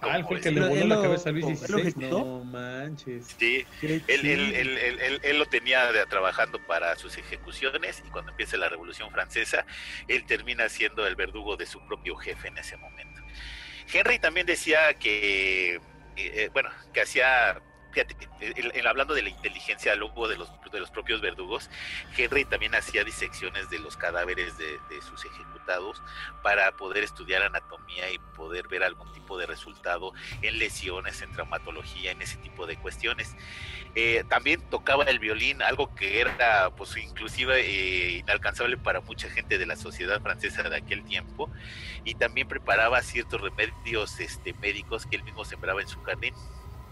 [0.01, 1.93] Ah, el que le voló la cabeza a Luis XVI.
[2.09, 3.35] No manches.
[3.37, 8.67] Sí, él, él, él, él, lo tenía trabajando para sus ejecuciones y cuando empieza la
[8.67, 9.65] Revolución Francesa,
[10.07, 13.21] él termina siendo el verdugo de su propio jefe en ese momento.
[13.93, 15.79] Henry también decía que, eh,
[16.15, 17.61] eh, bueno, que hacía
[17.91, 18.15] fíjate,
[18.87, 21.69] hablando de la inteligencia luego de los, de los propios verdugos,
[22.17, 26.01] Henry también hacía disecciones de los cadáveres de, sus ejecutados
[26.43, 32.11] para poder estudiar anatomía y poder ver algún tipo de resultado en lesiones, en traumatología,
[32.11, 33.35] en ese tipo de cuestiones.
[33.95, 39.57] Eh, también tocaba el violín, algo que era pues inclusive eh, inalcanzable para mucha gente
[39.57, 41.49] de la sociedad francesa de aquel tiempo,
[42.05, 46.33] y también preparaba ciertos remedios este, médicos que él mismo sembraba en su jardín.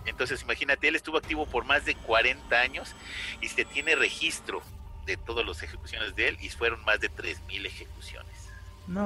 [0.06, 2.96] Entonces, imagínate, él estuvo activo por más de 40 años
[3.42, 4.62] y se tiene registro
[5.06, 8.50] de todas las ejecuciones de él y fueron más de 3.000 ejecuciones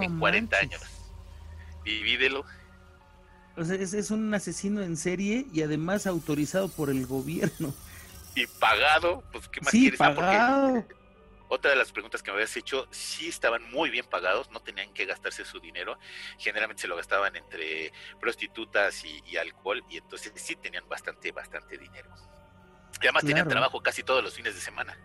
[0.02, 0.82] en 40 años.
[1.84, 2.46] Divídelo.
[3.56, 7.74] O sea, es, es, un asesino en serie y además autorizado por el gobierno.
[8.36, 10.02] Y pagado, pues ¿qué más sí, quieres?
[10.02, 10.86] Ah, pagado
[11.54, 14.92] otra de las preguntas que me habías hecho, sí estaban muy bien pagados, no tenían
[14.94, 16.00] que gastarse su dinero,
[16.40, 22.10] generalmente se lo gastaban entre prostitutas y, alcohol, y entonces sí tenían bastante, bastante dinero.
[23.02, 24.98] Y además tenían trabajo casi todos los fines de semana.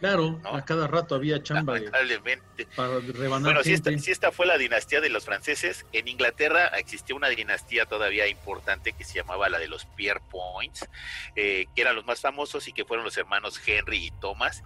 [0.00, 1.74] Claro, a cada rato había chamba.
[1.74, 2.68] Lamentablemente.
[2.76, 7.28] bueno, si esta, si esta, fue la dinastía de los franceses, en Inglaterra existía una
[7.28, 10.86] dinastía todavía importante que se llamaba la de los Pierre Points,
[11.34, 14.62] eh, que eran los más famosos y que fueron los hermanos Henry y Thomas.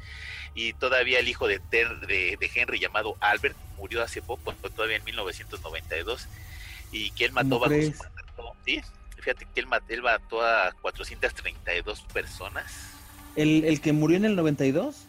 [0.54, 6.26] Y todavía el hijo de, de, Henry llamado Albert murió hace poco, todavía en 1992,
[6.90, 7.94] y que él mató bajo su
[8.64, 8.82] ¿sí?
[9.16, 12.94] Fíjate que él, él mató a 432 personas.
[13.36, 15.06] ¿El, ¿El que murió en el 92?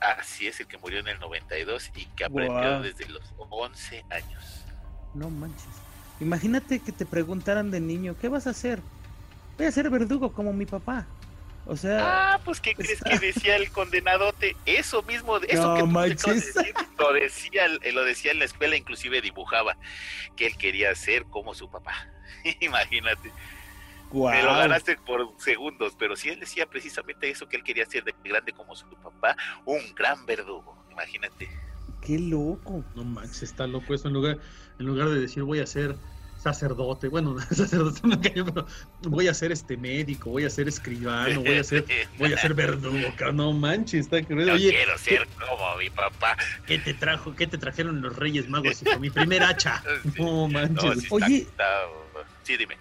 [0.00, 4.64] Así es, el que murió en el 92 y que aprendió desde los 11 años.
[5.14, 5.66] No manches.
[6.20, 8.80] Imagínate que te preguntaran de niño, ¿qué vas a hacer?
[9.56, 11.06] Voy a ser verdugo como mi papá.
[11.66, 12.32] O sea.
[12.34, 14.56] Ah, pues ¿qué crees que decía el condenadote?
[14.66, 16.54] Eso mismo, eso que manches.
[16.98, 19.76] lo decía, lo decía en la escuela, inclusive dibujaba
[20.36, 22.08] que él quería ser como su papá.
[22.60, 23.30] Imagínate.
[24.12, 28.04] Me lo ganaste por segundos, pero sí él decía precisamente eso, que él quería ser
[28.04, 31.48] de grande como su papá, un gran verdugo, imagínate.
[32.02, 32.84] Qué loco.
[32.94, 34.38] No manches, está loco eso, en lugar,
[34.78, 35.96] en lugar de decir voy a ser
[36.42, 38.66] sacerdote, bueno, sacerdote no pero
[39.02, 41.84] voy a ser este médico, voy a ser escribano, voy a ser,
[42.18, 46.36] voy a ser verdugo, no manches, está Yo quiero ser como mi papá.
[46.66, 48.98] ¿Qué te trajo, qué te trajeron los Reyes Magos, hijo?
[48.98, 49.82] Mi primer hacha.
[50.18, 51.06] No manches.
[51.10, 51.46] Oye,
[52.42, 52.76] sí, dime.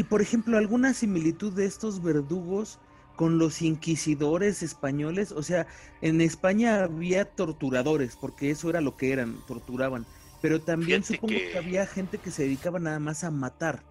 [0.00, 2.78] Y por ejemplo, alguna similitud de estos verdugos
[3.16, 5.66] con los inquisidores españoles, o sea,
[6.00, 10.06] en España había torturadores, porque eso era lo que eran, torturaban,
[10.40, 11.58] pero también supongo que...
[11.58, 13.82] había gente que se dedicaba nada más a matar,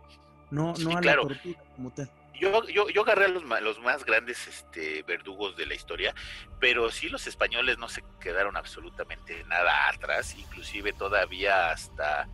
[0.50, 2.12] no, no a la tortura como tal.
[2.34, 6.16] Yo, yo, yo agarré a los, los más grandes este, verdugos de la historia,
[6.60, 12.28] pero sí los españoles no se quedaron absolutamente nada atrás, inclusive todavía hasta,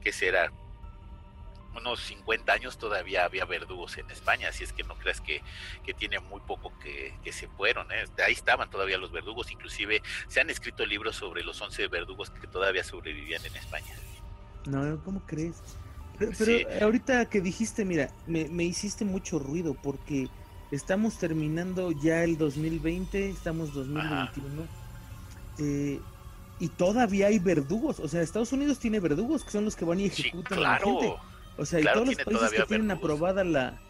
[0.00, 0.52] ¿qué será?
[1.76, 5.42] Unos 50 años todavía había verdugos en España, así es que no creas que,
[5.98, 8.04] tiene muy poco que, se fueron, ¿eh?
[8.24, 12.46] ahí estaban todavía los verdugos, inclusive se han escrito libros sobre los 11 verdugos que
[12.46, 13.94] todavía sobrevivían en España.
[14.66, 15.56] No, ¿cómo crees?
[16.18, 20.28] Pero, ahorita que dijiste, mira, me, hiciste mucho ruido porque
[20.70, 24.62] estamos terminando ya el 2020, estamos 2021.
[25.58, 26.00] Eh,
[26.58, 30.00] y todavía hay verdugos, o sea, Estados Unidos tiene verdugos que son los que van
[30.00, 31.14] y ejecutan a la gente.
[31.58, 33.80] O sea, y todos los países que tienen aprobada la,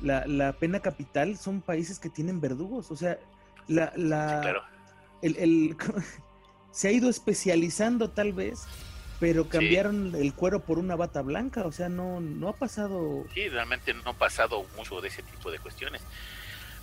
[0.00, 2.90] la, pena capital son países que tienen verdugos.
[2.90, 3.18] O sea,
[3.66, 4.64] la, la
[5.22, 5.76] el, el,
[6.70, 8.66] se ha ido especializando tal vez,
[9.20, 11.66] pero cambiaron el cuero por una bata blanca.
[11.66, 13.24] O sea, no, no ha pasado.
[13.34, 16.02] Sí, realmente no ha pasado mucho de ese tipo de cuestiones.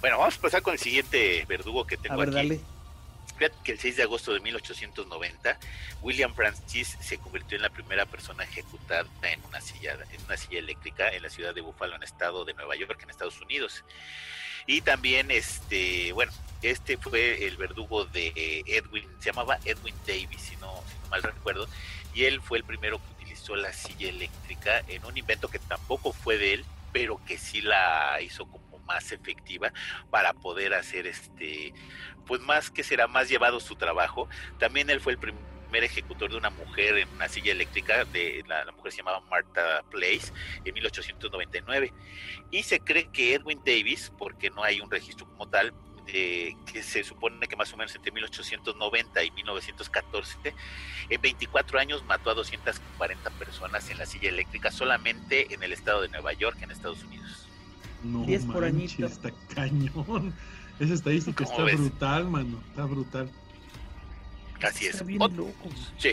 [0.01, 2.35] Bueno, vamos a pasar con el siguiente verdugo que tengo A ver, aquí.
[2.35, 2.74] dale.
[3.37, 5.59] Fíjate que el 6 de agosto de 1890,
[6.01, 10.59] William Francis se convirtió en la primera persona ejecutada en una silla, en una silla
[10.59, 13.83] eléctrica en la ciudad de Buffalo, en el estado de Nueva York, en Estados Unidos.
[14.67, 20.55] Y también, este, bueno, este fue el verdugo de Edwin, se llamaba Edwin Davis, si
[20.57, 21.67] no, si no mal recuerdo,
[22.13, 26.13] y él fue el primero que utilizó la silla eléctrica en un invento que tampoco
[26.13, 29.71] fue de él, pero que sí la hizo como más efectiva
[30.09, 31.73] para poder hacer este
[32.25, 34.27] pues más que será más llevado su trabajo.
[34.57, 38.71] También él fue el primer ejecutor de una mujer en una silla eléctrica de la,
[38.71, 40.31] mujer se llamaba Martha Place
[40.63, 41.93] en 1899
[42.51, 45.73] y se cree que Edwin Davis porque no hay un registro como tal
[46.07, 50.53] eh, que se supone que más o menos entre 1890 y 1914,
[51.09, 56.01] en 24 años mató a 240 personas en la silla eléctrica solamente en el estado
[56.01, 57.44] de Nueva York, en Estados Unidos.
[58.05, 59.05] No 10 por manches, añito.
[59.07, 60.33] está cañón.
[60.79, 61.77] Esa estadística ¿Cómo está ves?
[61.79, 62.57] brutal, mano.
[62.69, 63.29] Está brutal.
[64.61, 64.91] Así es.
[64.93, 65.69] Está bien Ot- loco.
[65.97, 66.09] Sí.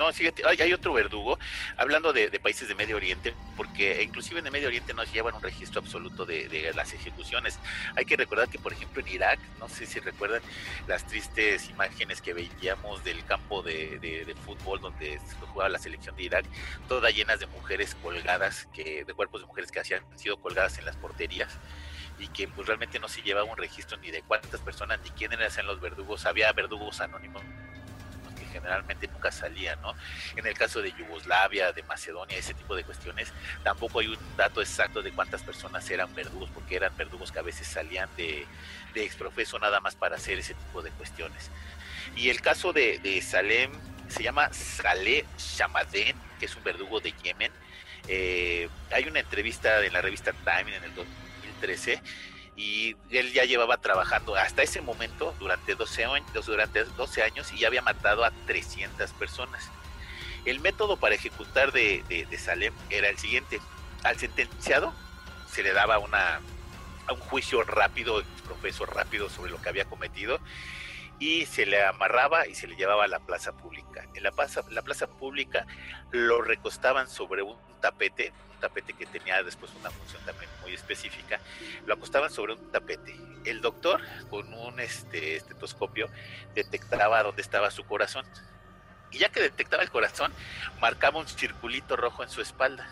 [0.00, 1.38] No, fíjate, hay, otro verdugo,
[1.76, 5.42] hablando de, países de Medio Oriente, porque inclusive en el Medio Oriente no llevan un
[5.42, 7.58] registro absoluto de, las ejecuciones.
[7.96, 10.40] Hay que recordar que, por ejemplo, en Irak, no sé si recuerdan
[10.88, 16.16] las tristes imágenes que veíamos del campo de, de- fútbol donde se jugaba la selección
[16.16, 16.46] de Irak,
[16.88, 20.86] todas llenas de mujeres colgadas, que de cuerpos de mujeres que habían sido colgadas en
[20.86, 21.58] las porterías
[22.18, 25.38] y que pues realmente no se llevaba un registro ni de cuántas personas ni quiénes
[25.38, 27.42] eran los verdugos, había verdugos anónimos
[28.50, 29.94] generalmente nunca salían, ¿no?
[30.36, 33.32] En el caso de Yugoslavia, de Macedonia, ese tipo de cuestiones,
[33.62, 37.42] tampoco hay un dato exacto de cuántas personas eran verdugos, porque eran verdugos que a
[37.42, 38.46] veces salían de,
[38.94, 41.50] de exprofeso nada más para hacer ese tipo de cuestiones.
[42.16, 43.72] Y el caso de, Salem
[44.08, 47.52] se llama Saleh Shamaden, que es un verdugo de Yemen.
[48.08, 52.00] Eh, hay una entrevista en la revista Time en el 2013
[52.60, 57.60] y él ya llevaba trabajando hasta ese momento durante 12 años, durante 12 años y
[57.60, 59.70] ya había matado a 300 personas.
[60.44, 63.60] El método para ejecutar de, Salem era el siguiente.
[64.02, 64.92] Al sentenciado
[65.50, 66.42] se le daba una,
[67.10, 70.38] un juicio rápido, profeso rápido sobre lo que había cometido
[71.18, 74.04] y se le amarraba y se le llevaba a la plaza pública.
[74.14, 75.66] En la plaza, la plaza pública
[76.10, 81.40] lo recostaban sobre un tapete, tapete que tenía después una función también muy específica,
[81.86, 83.16] lo acostaban sobre un tapete.
[83.44, 86.08] El doctor, con un este, estetoscopio,
[86.54, 88.24] detectaba dónde estaba su corazón.
[89.10, 90.32] Y ya que detectaba el corazón,
[90.80, 92.88] marcaba un circulito rojo en su espalda,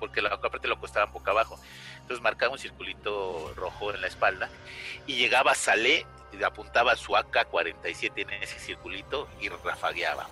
[0.00, 1.60] porque la, aparte lo acostaban boca abajo.
[2.00, 4.48] Entonces marcaba un circulito rojo en la espalda
[5.06, 6.06] y llegaba Salé
[6.44, 10.28] apuntaba su AK-47 en ese circulito y rafagueaba.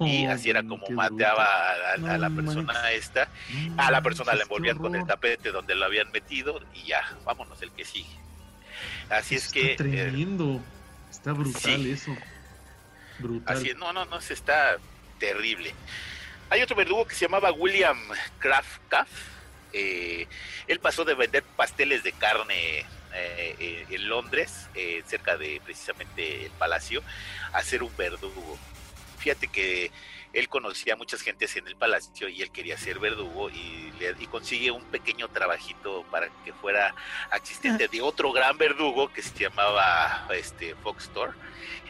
[0.00, 3.28] Y así era como mateaba a, a- a la persona esta.
[3.76, 7.60] A la persona la envolvían con el tapete donde lo habían metido y ya, vámonos
[7.62, 8.08] el que sigue.
[9.10, 9.72] Así es Está que...
[9.72, 10.60] eh, tremendo.
[11.10, 11.90] Está brutal sí.
[11.90, 12.16] eso.
[13.18, 13.56] Brutal.
[13.56, 14.76] Así no, no, no, se está
[15.18, 15.74] terrible.
[16.50, 17.98] Hay otro verdugo que se llamaba William
[18.38, 18.80] Kraft.
[19.72, 20.26] Eh,
[20.68, 22.86] él pasó de vender pasteles de carne eh,
[23.58, 27.02] eh, en Londres, eh, cerca de precisamente el palacio,
[27.52, 28.58] a ser un verdugo.
[29.24, 29.90] Fíjate que
[30.34, 34.14] él conocía a muchas gentes en el palacio y él quería ser verdugo y, le,
[34.22, 36.94] y consigue un pequeño trabajito para que fuera
[37.30, 41.32] asistente de otro gran verdugo que se llamaba este, Fox Store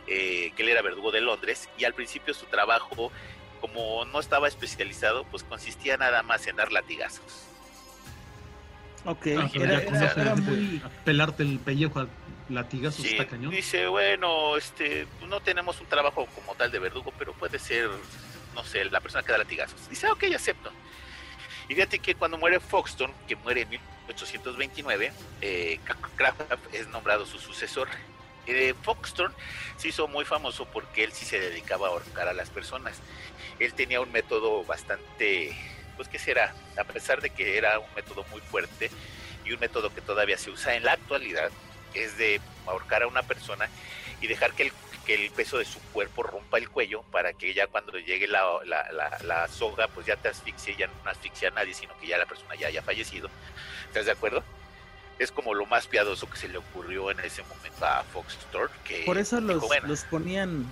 [0.06, 3.10] eh, que él era verdugo de Londres y al principio su trabajo,
[3.60, 7.48] como no estaba especializado, pues consistía nada más en dar latigazos.
[9.06, 10.80] Ok, Ah, pero era, era- muy...
[11.04, 12.06] pelarte el pellejo
[12.48, 13.50] latigazos Sí, está cañón.
[13.50, 17.88] dice, bueno, este, no tenemos un trabajo como tal de verdugo, pero puede ser,
[18.54, 19.88] no sé, la persona que da latigazos.
[19.88, 20.70] Dice, "Ah, ok, acepto.
[21.68, 25.80] Y fíjate que cuando muere Foxton, que muere en 1829, eh,
[26.16, 27.88] Kraft es nombrado su sucesor.
[28.46, 29.33] Eh, Foxton
[29.78, 33.00] se hizo muy famoso porque él sí se dedicaba a ahorcar a las personas.
[33.59, 35.57] Él tenía un método bastante,
[35.96, 38.90] pues qué será, a pesar de que era un método muy fuerte
[39.46, 41.50] y un método que todavía se usa en la actualidad,
[41.94, 43.68] es de ahorcar a una persona
[44.20, 44.72] y dejar que el,
[45.07, 48.42] que el peso de su cuerpo rompa el cuello para que ya cuando llegue la,
[48.64, 52.07] la, la, la soga, pues ya te asfixie, ya no asfixia a nadie, sino que
[52.07, 53.28] ya la persona ya haya fallecido.
[53.88, 54.42] ¿Estás de acuerdo?
[55.18, 58.72] Es como lo más piadoso que se le ocurrió en ese momento a Fox Store.
[58.85, 60.66] Que Por eso los, dijo, bueno, los ponían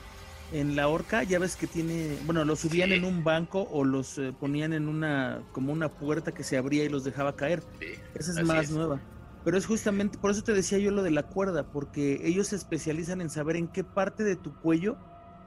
[0.53, 2.97] en la horca, ya ves que tiene, bueno, los subían Sí.
[2.97, 6.85] en un banco o los eh, ponían en una, como una puerta que se abría
[6.85, 7.63] y los dejaba caer.
[7.81, 8.71] sí, Esa es más es.
[8.71, 9.01] nueva.
[9.45, 12.57] Pero es justamente, por eso te decía yo lo de la cuerda, porque ellos se
[12.57, 14.97] especializan en saber en qué parte de tu cuello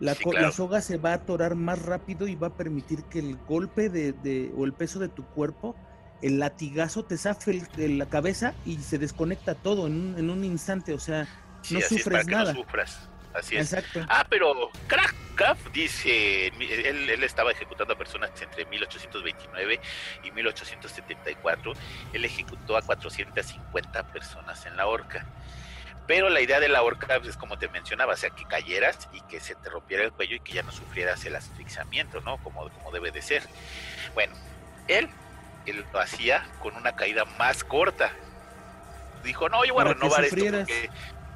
[0.02, 0.48] la, Sí, co- claro.
[0.48, 3.90] la soga se va a atorar más rápido y va a permitir que el golpe
[3.90, 5.76] de, de- o el peso de tu cuerpo
[6.22, 10.44] el latigazo te zafe el- la cabeza y se desconecta todo en un, en un
[10.44, 11.28] instante, o sea,
[11.62, 12.54] Sí, no así es, para sufres que nada.
[12.54, 13.10] no sufras.
[13.38, 13.74] Así es.
[13.74, 14.06] Exacto.
[14.10, 19.80] Ah, pero Krakow dice, él, él estaba ejecutando a personas entre 1829
[20.24, 21.74] y 1874.
[22.14, 25.26] Él ejecutó a 450 personas en la horca.
[26.08, 29.22] Pero la idea de la horca es como te mencionaba, o sea, que cayeras y
[29.22, 32.38] que se te rompiera el cuello y que ya no sufrieras el asfixiamiento, ¿no?
[32.38, 33.42] Como, como debe de ser.
[34.14, 34.36] Bueno,
[34.88, 35.10] él,
[35.66, 38.12] él lo hacía con una caída más corta.
[39.24, 40.90] Dijo, no, yo voy a Para renovar esto porque-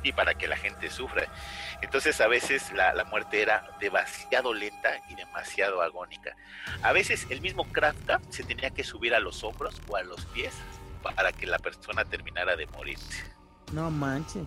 [0.03, 1.25] y para que la gente sufra.
[1.81, 6.35] Entonces a veces la, la muerte era demasiado lenta y demasiado agónica.
[6.83, 10.25] A veces el mismo Krafka se tenía que subir a los hombros o a los
[10.27, 10.53] pies
[11.01, 13.23] para que la persona terminara de morirse.
[13.71, 14.43] No manches.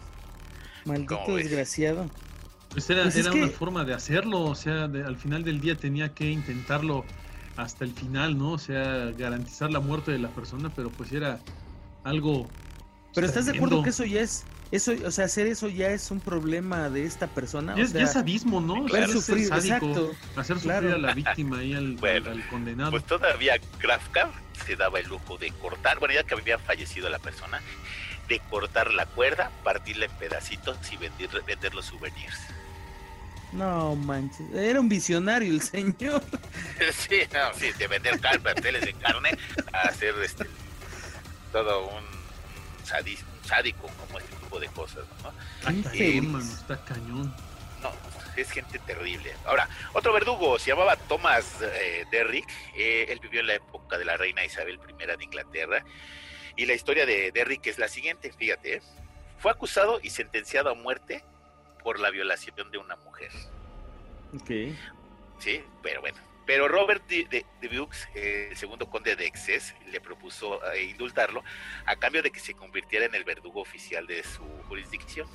[0.85, 2.11] Maldito desgraciado.
[2.71, 5.75] Pues era, Pues que- una forma de hacerlo, o sea, de- al final del día
[5.77, 7.05] tenía que intentarlo
[7.57, 8.53] hasta el final, ¿no?
[8.53, 11.39] O sea, garantizar la muerte de la persona, pero pues era
[12.05, 12.49] algo...
[13.15, 16.11] Pero ¿estás de acuerdo que eso ya es, eso, o sea, hacer eso ya es
[16.11, 17.75] un problema de esta persona?
[17.77, 18.89] Ya O es, sea, ya es sadismo, ¿no?
[18.89, 20.11] Ser sufrir, sádico, exacto.
[20.37, 20.95] hacer sufrir claro.
[20.95, 22.91] a la víctima y al, Bueno, al- al condenado.
[22.91, 24.31] Pues todavía Krafka
[24.67, 27.61] se daba el lujo de cortar, bueno, ya que había fallecido la persona,
[28.29, 32.39] de cortar la cuerda, partirla en pedacitos y vender, vender los souvenirs.
[33.53, 34.51] No manches.
[34.55, 36.23] Era un visionario el señor.
[37.09, 39.37] Sí, no, sí, de vender car- carteles de carne
[39.73, 40.47] a hacer este,
[41.53, 42.05] todo un,
[42.85, 45.33] sádico como este tipo de cosas, ¿no?
[45.59, 46.23] Está Qué cañón, infeliz.
[46.31, 47.37] mano, está cañón.
[47.83, 47.91] No,
[48.37, 49.35] es gente terrible.
[49.45, 52.49] Ahora, otro verdugo se llamaba Thomas eh, Derrick.
[52.77, 55.85] eh, él vivió en la época de la reina Isabel I de Inglaterra.
[56.57, 58.77] Y la historia de Derrick es la siguiente, fíjate.
[58.77, 58.83] ¿eh?
[59.39, 61.25] Fue acusado y sentenciado a muerte
[61.83, 63.31] por la violación de una mujer.
[64.35, 64.51] Ok.
[65.39, 66.19] Sí, pero bueno.
[66.47, 67.47] Pero Robert de, de,
[68.15, 71.43] eh, el segundo conde de Exces, le propuso eh, indultarlo
[71.87, 75.29] a cambio de que se convirtiera en el verdugo oficial de su jurisdicción.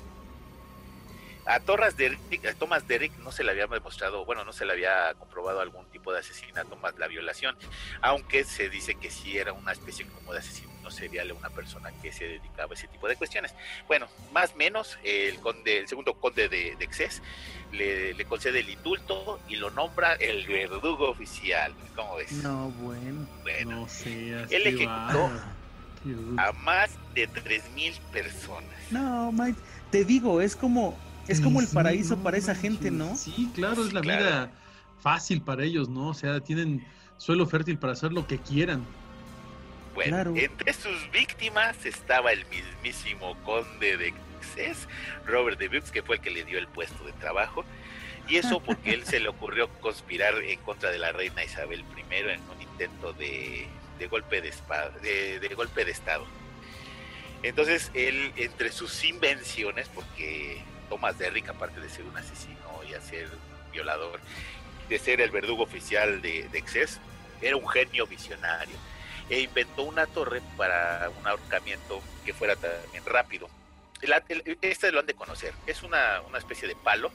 [1.48, 4.72] A, Torras Derrick, a Thomas Derrick no se le había demostrado, bueno, no se le
[4.72, 7.56] había comprobado algún tipo de asesinato más la violación,
[8.02, 12.12] aunque se dice que sí era una especie como de asesino serial, una persona que
[12.12, 13.54] se dedicaba a ese tipo de cuestiones.
[13.86, 17.22] Bueno, más o menos, el conde, el segundo conde de, de Exces
[17.72, 21.74] le, le concede el indulto y lo nombra el verdugo oficial.
[21.94, 22.32] ¿Cómo ves?
[22.32, 23.26] No, bueno.
[23.42, 24.50] Bueno, No seas.
[24.50, 25.30] Él ejecutó
[26.38, 28.70] a más de 3.000 personas.
[28.90, 29.58] No, Mike.
[29.90, 30.98] Te digo, es como,
[31.28, 33.14] es como el Sí, paraíso no para esa gente, ¿no?
[33.16, 34.24] Sí, claro, es la Claro.
[34.24, 34.52] vida
[35.00, 36.08] fácil para ellos, ¿no?
[36.08, 36.84] O sea, tienen
[37.18, 38.84] suelo fértil para hacer lo que quieran.
[39.94, 40.34] Bueno, Claro.
[40.36, 44.88] entre sus víctimas estaba el mismísimo conde de Exces,
[45.26, 47.64] Robert de Vieux, que fue el que le dio el puesto de trabajo.
[48.28, 52.14] Y eso porque él se le ocurrió conspirar en contra de la reina Isabel I
[52.14, 53.66] en un intento de,
[53.98, 56.26] de golpe de espada, de, de golpe de estado.
[57.42, 63.70] Entonces él, entre sus invenciones, porque Thomas Derrick, aparte de ser un asesino y un
[63.72, 64.20] violador,
[64.88, 66.58] de ser el verdugo oficial de, de
[67.40, 68.76] era un genio visionario
[69.28, 73.48] e inventó una torre para un ahorcamiento que fuera también rápido.
[74.02, 75.52] La- el- este lo han de conocer.
[75.66, 77.10] Es una, una especie de palo.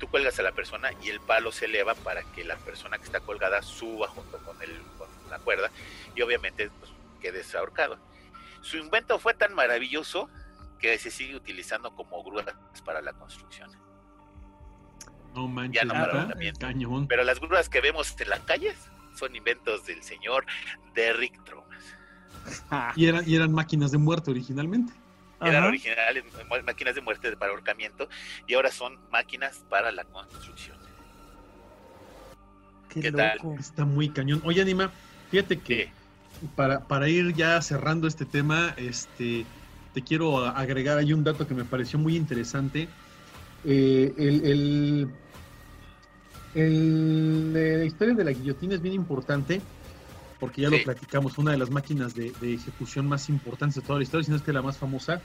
[0.00, 3.04] Tú cuelgas a la persona y el palo se eleva para que la persona que
[3.04, 5.70] está colgada suba junto con, el, con la cuerda
[6.16, 7.98] y obviamente pues, quedes ahorcado.
[8.62, 10.28] Su invento fue tan maravilloso
[10.82, 12.44] que se sigue utilizando como grúas
[12.84, 13.70] para la construcción.
[15.32, 16.60] No manches, no para ahorcamiento.
[16.60, 17.06] cañón.
[17.06, 18.76] Pero las grúas que vemos en las calles
[19.14, 20.44] son inventos del señor
[20.94, 21.96] Derrick Thomas.
[22.70, 24.92] Ah, Y eran, y eran máquinas de muerte originalmente.
[25.40, 25.68] Eran ajá.
[25.68, 26.24] originales,
[26.64, 28.08] máquinas de muerte para ahorcamiento
[28.46, 30.76] y ahora son máquinas para la construcción.
[32.88, 33.36] Qué, ¿Qué tal?
[33.38, 33.56] loco.
[33.58, 34.42] Está muy cañón.
[34.44, 34.90] Oye, Anima,
[35.30, 35.90] fíjate que
[36.54, 39.46] para, para ir ya cerrando este tema, este,
[39.92, 42.94] te quiero agregar ahí un dato que me pareció muy interesante.
[43.64, 45.08] Eh, el, el-
[46.52, 49.62] el- la historia de la guillotina es bien importante
[50.38, 50.76] porque ya Sí.
[50.76, 54.24] lo platicamos, una de las máquinas de, de ejecución más importantes de toda la historia,
[54.24, 55.22] si no es que la más famosa,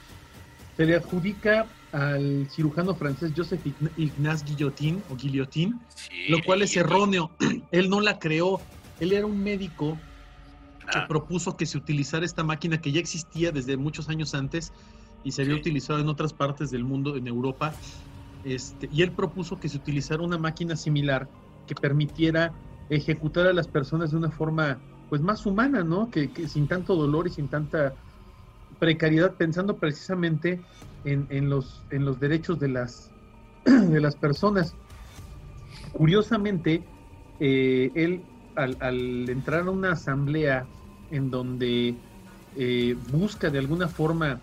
[0.75, 6.61] se le adjudica al cirujano francés Joseph Ign- Ignaz Guillotin o Guillotin, sí, lo cual
[6.61, 7.35] es erróneo.
[7.71, 8.67] Él no la creó,
[8.99, 10.06] él era un médico
[10.91, 14.71] que Ah, propuso que se utilizara esta máquina que ya existía desde muchos años antes
[15.23, 15.61] y se había Sí.
[15.61, 17.75] utilizado en otras partes del mundo, en Europa.
[18.43, 21.29] Este, y él propuso que se utilizara una máquina similar
[21.65, 22.53] que permitiera
[22.89, 26.09] ejecutar a las personas de una forma pues más humana, ¿no?
[26.09, 27.95] Que, que sin tanto dolor y sin tanta
[28.79, 30.61] precariedad, pensando precisamente
[31.03, 33.11] en, en los, en los derechos de las,
[33.65, 34.75] de las personas.
[35.93, 36.83] Curiosamente,
[37.39, 38.21] eh, él
[38.55, 40.67] al, al entrar a una asamblea
[41.11, 41.95] en donde
[42.55, 44.39] eh, busca de alguna forma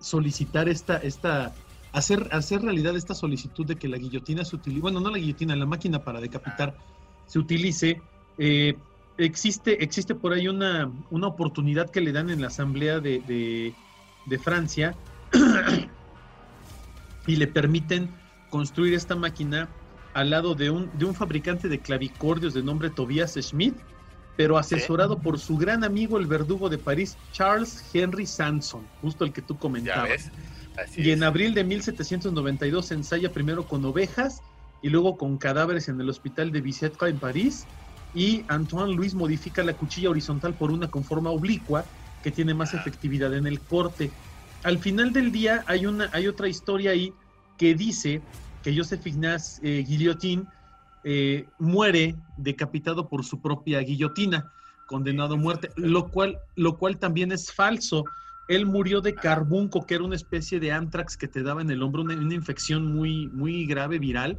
[0.00, 1.54] solicitar esta, esta,
[1.92, 5.54] hacer, hacer realidad esta solicitud de que la guillotina se utilice, bueno, no la guillotina,
[5.56, 6.76] la máquina para decapitar
[7.26, 8.00] se utilice.
[8.38, 8.76] Eh,
[9.18, 13.74] existe, existe por ahí una, una, oportunidad que le dan en la Asamblea de,
[14.26, 14.94] de Francia
[17.26, 18.10] y le permiten
[18.50, 19.68] construir esta máquina
[20.14, 23.74] al lado de un, de un fabricante de clavicordios de nombre Tobias Schmidt,
[24.42, 29.32] pero asesorado por su gran amigo el verdugo de París, Charles Henry Sanson, justo el
[29.32, 30.32] que tú comentabas.
[30.96, 34.42] y en abril de 1792 se ensaya primero con ovejas
[34.82, 37.66] y luego con cadáveres en el hospital de Bicêtre en París.
[38.16, 41.84] Y Antoine Louis modifica la cuchilla horizontal por una con forma oblicua
[42.24, 44.10] que tiene más efectividad en el corte.
[44.64, 47.12] Al final del día hay, una, hay otra historia ahí
[47.56, 48.20] que dice
[48.64, 50.48] que Joseph Ignace eh, Guillotin
[51.04, 54.52] eh, muere decapitado por su propia guillotina,
[54.86, 58.04] condenado a muerte, lo cual, lo cual también es falso.
[58.48, 61.82] Él murió de carbunco, que era una especie de antrax que te daba en el
[61.82, 64.38] hombro, una, infección muy, muy grave, viral,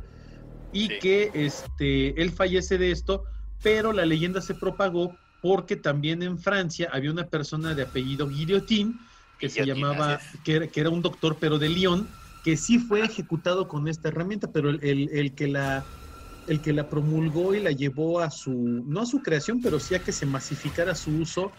[0.72, 3.24] y que este, él fallece de esto,
[3.62, 8.98] pero la leyenda se propagó porque también en Francia había una persona de apellido Guillotin,
[9.40, 12.08] que se llamaba, que que era un doctor, pero de Lyon,
[12.44, 15.84] que sí fue ejecutado con esta herramienta, pero el, que la
[16.48, 19.96] el que la promulgó y la llevó a su, no a su creación, pero sí
[19.96, 21.52] a que se masificara su uso,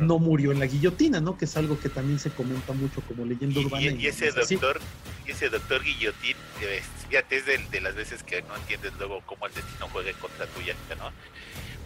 [0.00, 1.36] no murió en la guillotina, ¿no?
[1.36, 3.90] Que es algo que también se comenta mucho como leyenda urbana.
[3.92, 4.80] Y, ese doctor,
[5.26, 9.46] y ese doctor guillotín, eh, fíjate, es de, las veces que no entiendes luego cómo
[9.46, 11.10] el destino juega contra tuya, ¿no?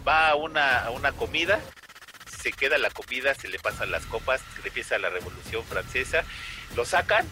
[0.07, 1.59] Va a una, a una comida,
[2.41, 6.23] se queda la comida, se le pasan las copas, se empieza la revolución francesa,
[6.75, 7.25] lo sacan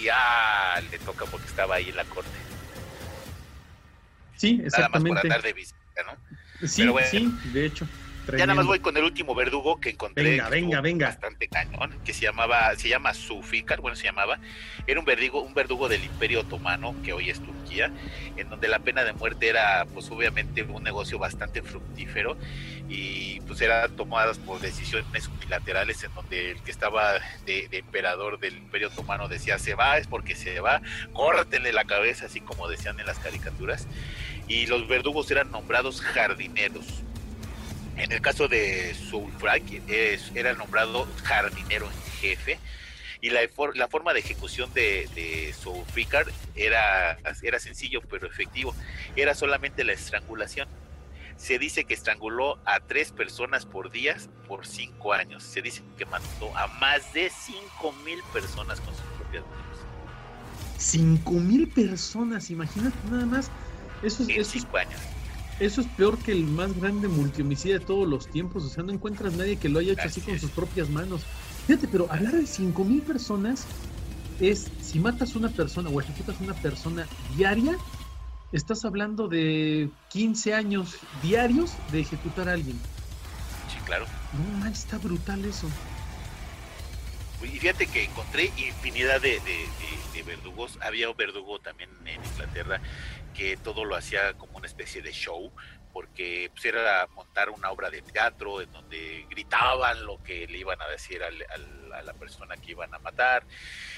[0.00, 2.51] y ah, le toca porque estaba ahí en la corte.
[4.42, 5.10] Sí, exactamente.
[5.10, 6.66] Nada más por andar de visita, ¿no?
[6.66, 7.86] Sí, sí, de hecho.
[8.26, 10.22] Ya nada más voy con el último verdugo que encontré.
[10.22, 11.06] Venga, venga, venga.
[11.08, 14.38] Bastante cañón, que se llamaba, se llama Sufikar, bueno, se llamaba.
[14.86, 17.92] Era un verdugo, un verdugo del Imperio Otomano, que hoy es Turquía,
[18.36, 22.36] en donde la pena de muerte era, pues obviamente, un negocio bastante fructífero
[22.88, 27.14] y pues eran tomadas por decisiones unilaterales en donde el que estaba
[27.46, 30.82] de, emperador del Imperio Otomano decía se va, es porque se va,
[31.12, 33.86] córtenle la cabeza, así como decían en las caricaturas.
[34.48, 37.02] Y los verdugos eran nombrados jardineros
[37.96, 39.82] en el caso de Soulfry,
[40.34, 42.58] era nombrado jardinero en jefe
[43.20, 43.40] y la,
[43.74, 45.54] la forma de ejecución de, de
[46.56, 48.74] era, era sencillo pero efectivo.
[49.14, 50.68] Era solamente la estrangulación.
[51.36, 54.16] Se dice que estranguló a tres personas por día
[54.48, 55.42] por cinco años.
[55.42, 59.78] Se dice que mató a más de cinco mil personas con sus propias manos.
[60.78, 63.50] Cinco mil personas, imagínate nada más.
[64.02, 65.00] Eso, en cinco años
[65.60, 68.64] eso es peor que el más grande multihomicida de todos los tiempos.
[68.64, 71.22] O sea, no encuentras nadie que lo haya hecho así, con sus propias manos.
[71.66, 73.64] Fíjate, pero hablar de 5 mil personas
[74.40, 77.76] es, si matas una persona o ejecutas una persona diaria,
[78.50, 82.76] estás hablando de 15 años diarios de ejecutar a alguien.
[83.68, 84.06] Sí, claro.
[84.58, 85.68] No, está brutal eso.
[87.44, 89.40] Y fíjate que encontré infinidad de,
[90.24, 90.78] verdugos.
[90.80, 92.80] Había un verdugo también en Inglaterra
[93.34, 95.52] que todo lo hacía como una especie de show,
[95.92, 100.80] porque pues, era montar una obra de teatro en donde gritaban lo que le iban
[100.80, 101.44] a decir al,
[101.92, 103.44] a la persona que iban a matar.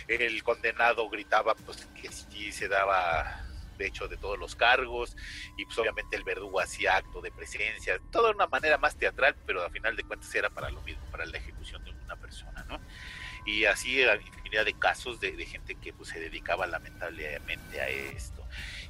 [0.09, 3.45] El condenado gritaba pues que sí se daba
[3.77, 5.17] de hecho de todos los cargos
[5.57, 9.35] y pues obviamente el verdugo hacía acto de presencia, todo de una manera más teatral,
[9.47, 12.54] pero al final de cuentas era para lo mismo, para la ejecución de una persona.
[13.47, 18.45] Y así infinidad de casos de, de gente que pues se dedicaba lamentablemente a esto.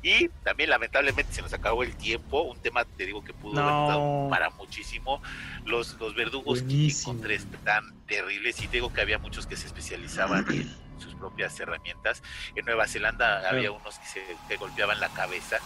[0.05, 4.30] Y también lamentablemente se nos acabó el tiempo, un tema te digo que pudo haber
[4.30, 5.22] para muchísimo.
[5.64, 9.66] Los, los verdugos que encontré tan terribles y te digo que había muchos que se
[9.66, 12.22] especializaban en sus propias herramientas.
[12.55, 15.57] En Nueva Zelanda había unos que se golpeaban la cabeza.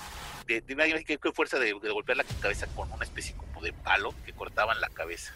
[0.47, 4.33] De, de, qué, fuerza de, golpear la cabeza con una especie como de palo que
[4.33, 5.35] cortaban la cabeza.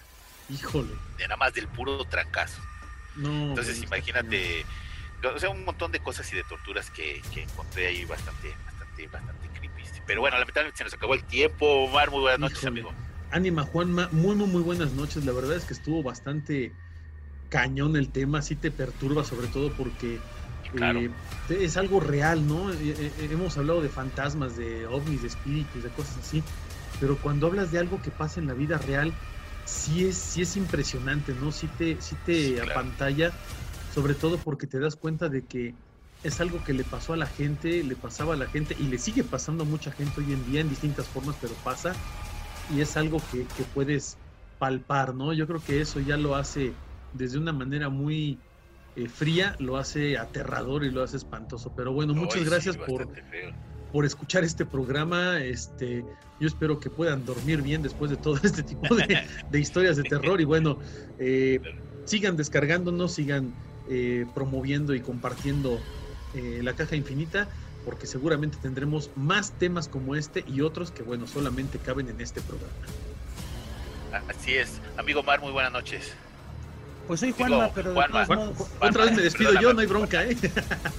[0.49, 0.93] Híjole.
[1.19, 2.63] De nada más del puro trancazo.
[3.17, 4.65] Entonces imagínate,
[5.35, 8.55] o sea, un montón de cosas y de torturas que, que encontré ahí bastante,
[9.11, 9.83] bastante, creepy.
[10.07, 11.67] Pero bueno, lamentablemente se nos acabó el tiempo.
[11.85, 12.93] Omar, muy buenas noches, amigo.
[13.31, 15.25] Ánima, Juanma, muy, muy, muy buenas noches.
[15.25, 16.73] La verdad es que estuvo bastante
[17.49, 20.19] cañón el tema, sí te perturba, sobre todo porque
[20.81, 21.11] eh,
[21.51, 22.73] es algo real, ¿no?
[22.73, 26.43] Eh, eh, hemos hablado de fantasmas, de ovnis, de espíritus, de cosas así,
[26.99, 29.13] pero cuando hablas de algo que pasa en la vida real,
[29.65, 31.53] sí es, sí es impresionante, ¿no?
[31.53, 33.33] Sí te, sí te apantalla,
[33.95, 35.75] sobre todo porque te das cuenta de que
[36.23, 38.99] es algo que le pasó a la gente, le pasaba a la gente y le
[38.99, 41.95] sigue pasando a mucha gente hoy en día en distintas formas, pero pasa
[42.75, 43.45] y es algo que,
[43.75, 44.17] puedes
[44.59, 45.33] palpar, ¿no?
[45.33, 46.73] Yo creo que eso ya lo hace
[47.13, 48.39] desde una manera muy
[48.97, 51.73] eh, fría, lo hace aterrador y lo hace espantoso.
[51.75, 53.09] Pero bueno, muchas gracias por,
[53.93, 55.41] por escuchar este programa.
[55.41, 56.05] Este,
[56.43, 58.95] yo espero que puedan dormir bien después de todo este tipo
[59.51, 60.41] de, historias de terror.
[60.41, 60.79] Y bueno,
[61.19, 61.61] eh,
[62.05, 63.55] sigan descargándonos, sigan
[63.89, 65.81] eh, promoviendo y compartiendo
[66.63, 67.47] la caja infinita
[67.85, 72.41] porque seguramente tendremos más temas como este y otros que, bueno, solamente caben en este
[72.41, 72.73] programa.
[74.31, 74.81] Así es.
[74.97, 76.15] Amigo Mar, muy buenas noches.
[77.07, 80.35] Pues soy Juanma, pero otra vez me despido yo, no hay bronca, ¿eh?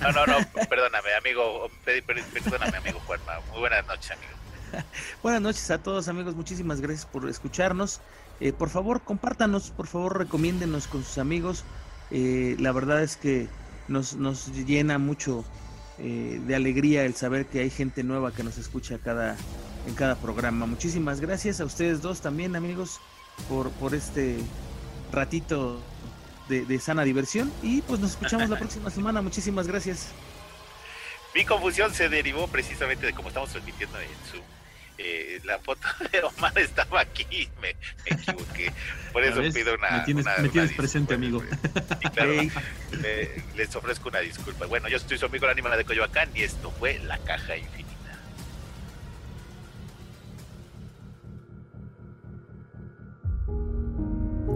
[0.02, 0.38] No, no, no,
[0.70, 3.39] perdóname, amigo, perdóname, amigo Juanma.
[3.52, 4.43] Muy buenas noches, amigo.
[5.24, 6.36] Buenas noches a todos, amigos.
[6.36, 8.01] Muchísimas gracias por escucharnos.
[8.39, 11.63] Eh, por favor, compártanos, por favor, recomiéndenos con sus amigos.
[12.11, 13.47] Eh, la verdad es que
[13.88, 15.45] nos, nos llena mucho
[15.99, 19.36] eh, de alegría el saber que hay gente nueva que nos escucha cada,
[19.88, 20.65] en cada programa.
[20.65, 22.99] Muchísimas gracias a ustedes dos también, amigos,
[23.49, 24.38] por, por este
[25.11, 25.80] ratito
[26.49, 27.51] de, sana diversión.
[27.61, 29.21] Y pues nos escuchamos la próxima semana.
[29.21, 30.09] Muchísimas gracias.
[31.34, 34.53] Mi confusión se derivó precisamente de cómo estamos transmitiendo en Zoom.
[35.06, 37.76] Eh, la foto de Omar estaba aquí, me,
[38.06, 38.72] me equivoqué.
[39.12, 39.91] Por eso pido una.
[39.91, 41.43] Me tienes, me tienes presente, amigo.
[43.56, 44.66] les ofrezco una disculpa.
[44.66, 47.91] Bueno, yo estoy su amigo la Anima de Coyoacán y esto fue La Caja Infinita.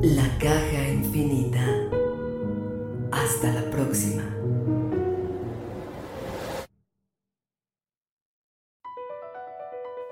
[0.02, 1.66] La Caja Infinita.
[3.12, 4.37] Hasta la próxima.